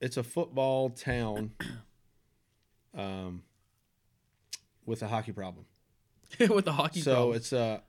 [0.00, 1.52] it's a football town
[2.94, 3.42] um,
[4.86, 5.66] with a hockey problem.
[6.40, 7.36] with a hockey so problem.
[7.36, 7.82] it's a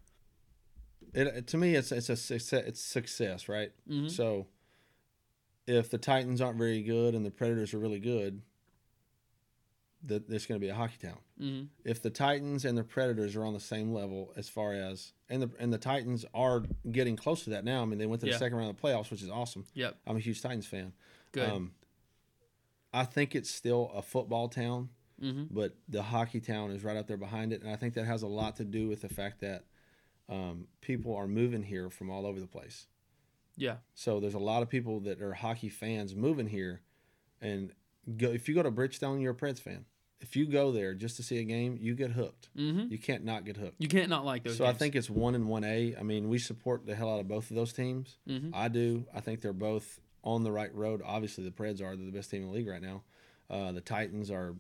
[1.14, 4.10] it to me it's it's a success, it's success right Mhm.
[4.10, 4.48] so
[5.68, 8.42] if the titans aren't very good and the predators are really good
[10.04, 11.68] that there's going to be a hockey town Mhm.
[11.86, 15.42] if the titans and the predators are on the same level as far as and
[15.44, 18.26] the and the titans are getting close to that now i mean they went to
[18.26, 18.38] the Yeah.
[18.40, 19.98] second round of the playoffs which is awesome Yep.
[20.08, 20.94] i'm a huge titans fan
[21.32, 21.48] Good.
[21.50, 21.74] um,
[22.94, 27.06] i think it's still a football town hmm but the hockey town is right up
[27.08, 29.42] there behind it, and I think that has a lot to do with the fact
[29.42, 29.66] that
[30.30, 32.88] um, people are moving here from all over the place.
[33.56, 33.78] Yeah.
[33.94, 36.82] So there's a lot of people that are hockey fans moving here,
[37.40, 37.72] and
[38.18, 39.86] go, if you go to Bridgestone, you're a Preds fan.
[40.22, 42.50] If you go there just to see a game, you get hooked.
[42.56, 43.76] hmm You can't not get hooked.
[43.80, 44.58] You can't not like those.
[44.58, 45.96] So I think it's one and one A.
[46.00, 48.18] I mean, we support the hell out of both of those teams.
[48.28, 48.52] Mhm.
[48.54, 49.06] I do.
[49.14, 51.02] I think they're both on the right road.
[51.04, 53.04] Obviously, the Preds are they're the best team in the league right now.
[53.50, 54.56] Uh, the Titans are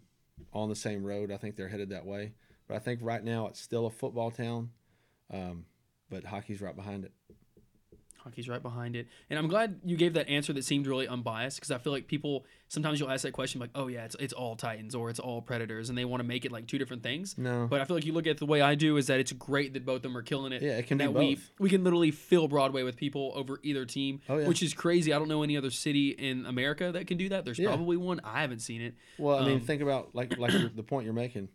[0.51, 1.31] on the same road.
[1.31, 2.33] I think they're headed that way.
[2.67, 4.71] But I think right now it's still a football town,
[5.29, 5.65] um,
[6.09, 7.11] but hockey's right behind it.
[8.23, 11.57] Hockey's right behind it, and I'm glad you gave that answer that seemed really unbiased
[11.57, 14.33] because I feel like people sometimes you'll ask that question like, oh yeah, it's it's
[14.33, 17.03] all Titans or it's all Predators, and they want to make it like two different
[17.03, 17.37] things.
[17.37, 19.19] No, But I feel like you look at it the way I do is that
[19.19, 20.61] it's great that both of them are killing it.
[20.61, 21.51] Yeah, it can be that we both.
[21.59, 24.47] we can literally fill Broadway with people over either team, Oh, yeah.
[24.47, 25.13] which is crazy.
[25.13, 27.45] I don't know any other city in America that can do that.
[27.45, 27.67] There's Yeah.
[27.69, 28.21] probably one.
[28.23, 28.95] I haven't seen it.
[29.17, 31.49] well, I mean, um, think about like like the point you're making.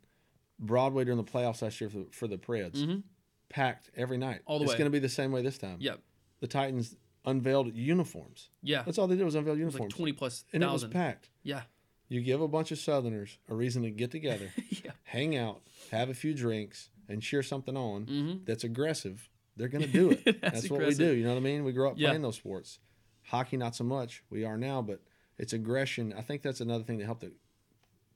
[0.58, 3.02] Broadway during the playoffs last year for the, for the Preds, Mhm.
[3.50, 4.40] packed every night.
[4.46, 4.78] All the it's way.
[4.78, 5.76] going to be the same way this time.
[5.80, 6.00] Yep.
[6.40, 8.50] The Titans unveiled uniforms.
[8.62, 8.82] Yeah.
[8.82, 11.30] That's all they did was unveil was like uniforms, twenty plus and it was packed.
[11.42, 11.62] Yeah.
[12.08, 14.92] You give a bunch of Southerners a reason to get together, yeah.
[15.02, 18.44] hang out, have a few drinks, and cheer something on Mhm.
[18.46, 19.28] that's aggressive.
[19.56, 20.22] They're going to do it.
[20.40, 21.12] That's that's what we do.
[21.14, 21.64] You know what I mean?
[21.64, 22.08] We grew up Yeah.
[22.10, 22.78] playing those sports.
[23.24, 24.22] Hockey, not so much.
[24.28, 25.00] We are now, but
[25.38, 26.12] it's aggression.
[26.16, 27.32] I think that's another thing that helped to,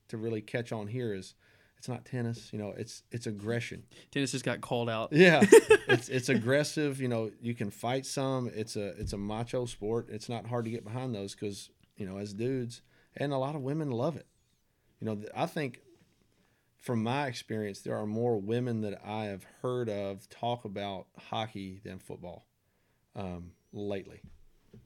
[0.09, 1.35] to really catch on here is
[1.81, 2.53] It's not tennis.
[2.53, 3.85] You know, it's it's aggression.
[4.11, 5.13] Tennis just got called out.
[5.21, 5.41] Yeah,
[5.89, 7.01] it's it's aggressive.
[7.01, 8.51] You know, you can fight some.
[8.55, 10.09] It's a it's a macho sport.
[10.11, 12.83] It's not hard to get behind those because you know as dudes
[13.17, 14.27] and a lot of women love it.
[15.01, 15.81] You know, I think
[16.77, 21.81] from my experience, there are more women that I have heard of talk about hockey
[21.83, 22.45] than football
[23.17, 24.21] um, lately.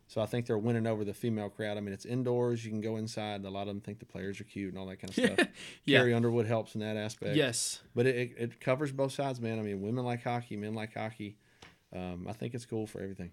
[0.07, 1.77] So I think they're winning over the female crowd.
[1.77, 2.65] I mean, it's indoors.
[2.65, 3.45] You can go inside.
[3.45, 5.49] A lot of them think the players are cute and all that kind of stuff.
[5.85, 5.99] Yeah.
[5.99, 7.37] Carrie Underwood helps in that aspect.
[7.37, 7.81] Yes.
[7.95, 9.59] But it, it, it covers both sides, man.
[9.59, 11.37] I mean, women like hockey, men like hockey.
[11.95, 13.31] Um, I think it's cool for everything.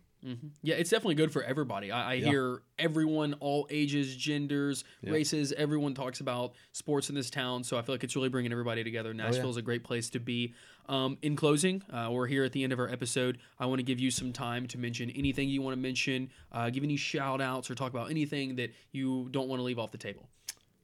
[0.61, 1.91] Yeah, it's definitely good for everybody.
[1.91, 2.30] I, I Yeah.
[2.30, 5.09] hear everyone, all ages, genders, Yeah.
[5.11, 7.63] races, everyone talks about sports in this town.
[7.63, 9.09] So I feel like it's really bringing everybody together.
[9.09, 10.53] Oh, Nashville is a great place to be.
[10.88, 13.38] Um, in closing, uh, we're here at the end of our episode.
[13.59, 16.69] I want to give you some time to mention anything you want to mention, uh,
[16.69, 19.91] give any shout outs, or talk about anything that you don't want to leave off
[19.91, 20.28] the table.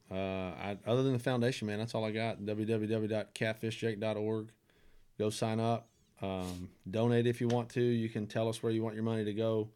[0.09, 2.39] Uh, I, other than the foundation, man, that's all I got.
[2.41, 4.51] www.catfishjake.org.
[5.19, 5.89] Go sign up.
[6.21, 7.81] Um, donate if you want to.
[7.81, 9.69] You can tell us where you want your money to go.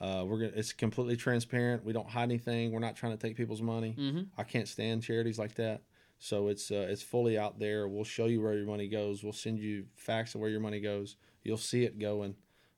[0.00, 0.52] Uh, we're gonna.
[0.54, 1.84] It's completely transparent.
[1.84, 2.72] We don't hide anything.
[2.72, 3.96] We're not trying to take people's money.
[3.98, 4.22] Mm-hmm.
[4.36, 5.82] I can't stand charities like that.
[6.18, 7.88] So it's uh, it's fully out there.
[7.88, 9.22] We'll show you where your money goes.
[9.22, 11.16] We'll send you facts of where your money goes.
[11.44, 12.34] You'll see it going.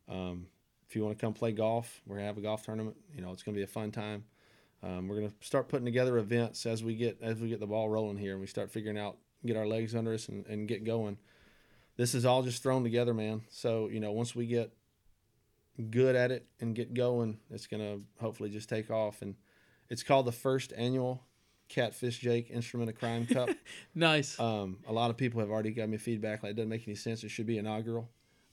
[0.09, 0.47] Um,
[0.89, 2.97] if you want to come play golf, we're gonna have a golf tournament.
[3.15, 4.25] You know, it's gonna be a fun time.
[4.83, 7.89] Um, we're gonna start putting together events as we get as we get the ball
[7.89, 10.85] rolling here and we start figuring out get our legs under us and, and get
[10.85, 11.19] going.
[11.99, 13.43] This is all just thrown together, man.
[13.51, 14.73] So you know, once we get
[15.91, 19.21] good at it and get going, it's gonna hopefully just take off.
[19.21, 19.35] And
[19.91, 21.23] it's called the first annual
[21.69, 23.51] Catfish Jake Instrument of Crime Cup.
[23.95, 24.39] Nice.
[24.41, 26.95] um, a lot of people have already got me feedback like it doesn't make any
[26.95, 27.23] sense.
[27.25, 28.09] It should be inaugural.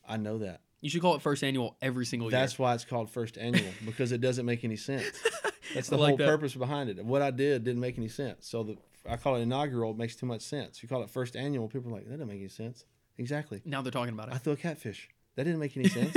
[0.07, 0.61] I know that.
[0.81, 2.39] you should call it first annual every single year.
[2.39, 5.05] That's why it's called first annual because it doesn't make any sense.
[5.73, 6.27] That's the like whole that.
[6.27, 7.03] purpose behind it.
[7.03, 8.47] What I did didn't make any sense.
[8.47, 8.77] So the
[9.07, 9.91] I call it inaugural.
[9.91, 10.81] It makes too much sense.
[10.81, 11.67] You call it first annual.
[11.67, 12.85] People are like that doesn't make any sense.
[13.17, 13.61] Exactly.
[13.65, 14.33] Now they're talking about it.
[14.35, 15.09] I threw a catfish.
[15.35, 16.15] That didn't make any sense.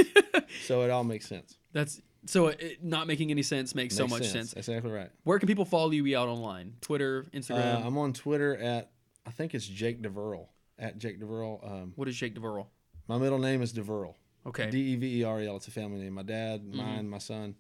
[0.65, 1.57] so it all makes sense.
[1.73, 4.53] That's so it, not making any sense makes, so much sense.
[4.53, 5.11] That's exactly right.
[5.25, 6.75] Where can people follow you out online?
[6.81, 7.83] Twitter, Instagram.
[7.83, 8.91] Uh, I'm on Twitter at
[9.27, 10.47] I think it's Jake DeVerl
[10.79, 11.65] at Jake DeVerl.
[11.71, 12.67] Um, what is Jake DeVerl?
[13.09, 14.15] my middle name is DeVerl.
[14.47, 14.71] Okay.
[14.71, 15.57] D E V E R E L.
[15.57, 16.15] It's a family name.
[16.15, 16.77] My dad, Mm-hmm.
[16.77, 17.55] mine, my son.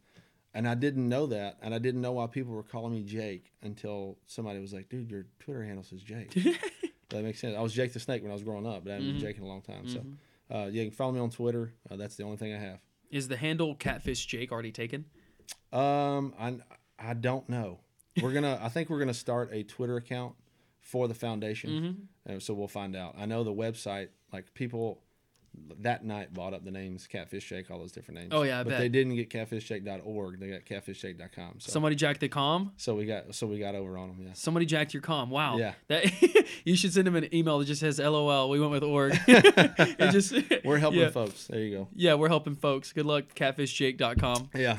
[0.54, 3.52] And I didn't know that, and I didn't know why people were calling me Jake
[3.62, 6.34] until somebody was like, "Dude, your Twitter handle says Jake."
[7.10, 7.56] that makes sense.
[7.56, 9.18] I was Jake the Snake when I was growing up, but I haven't Mm-hmm.
[9.18, 9.86] been Jake in a long time.
[9.88, 10.00] So,
[10.54, 11.72] uh, yeah, you can follow me on Twitter.
[11.90, 12.78] Uh, that's the only thing I have.
[13.10, 15.06] Is the handle Catfish Jake already taken?
[15.72, 16.56] Um, I
[16.98, 17.80] I don't know.
[18.20, 18.58] We're gonna.
[18.62, 20.34] I think we're gonna start a Twitter account
[20.80, 22.32] for the foundation, Mm-hmm.
[22.32, 23.14] and so we'll find out.
[23.18, 24.08] I know the website.
[24.32, 25.02] Like people
[25.80, 28.30] that night bought up the names Catfish Jake, all those different names.
[28.32, 28.80] Oh, yeah, I but bet.
[28.80, 30.40] they didn't get catfishjake.org.
[30.40, 31.54] They got catfishjake.com.
[31.58, 32.72] So Somebody jacked the com.
[32.76, 34.26] so we got so we got over on them.
[34.26, 34.32] Yeah.
[34.34, 35.30] Somebody jacked your com.
[35.30, 35.56] Wow.
[35.56, 35.74] Yeah.
[35.88, 36.10] That
[36.64, 38.50] you should send him an email that just says LOL.
[38.50, 39.18] We went with org.
[39.26, 40.34] it just
[40.64, 41.10] We're helping yeah.
[41.10, 41.46] folks.
[41.46, 41.88] There you go.
[41.94, 42.92] Yeah, we're helping folks.
[42.92, 44.50] Good luck, catfishjake.com.
[44.54, 44.76] Yeah.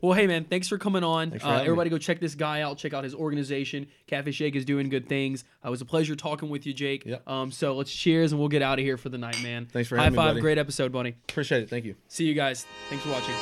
[0.00, 1.30] well, hey man, thanks for coming on.
[1.30, 1.64] For uh, having me.
[1.64, 2.78] everybody, go check this guy out.
[2.78, 3.86] Check out his organization.
[4.06, 5.44] Catfish Jake is doing good things.
[5.64, 7.04] Uh, it was a pleasure talking with you, Jake.
[7.04, 7.28] Yep.
[7.28, 9.66] Um, so let's cheers and we'll get out of here for the night, man.
[9.66, 10.30] Thanks for High me, five.
[10.30, 10.40] buddy.
[10.40, 11.16] Great episode, buddy.
[11.28, 11.70] Appreciate it.
[11.70, 11.94] Thank you.
[12.08, 12.66] See you guys.
[12.88, 13.34] Thanks for watching.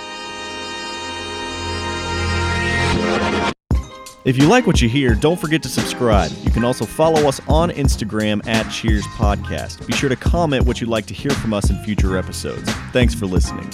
[4.25, 6.31] If you like what you hear, don't forget to subscribe.
[6.45, 9.85] You can also follow us on Instagram at Cheers Podcast.
[9.85, 12.71] Be sure to comment what you'd like to hear from us in future episodes.
[12.93, 13.69] Thanks for listening.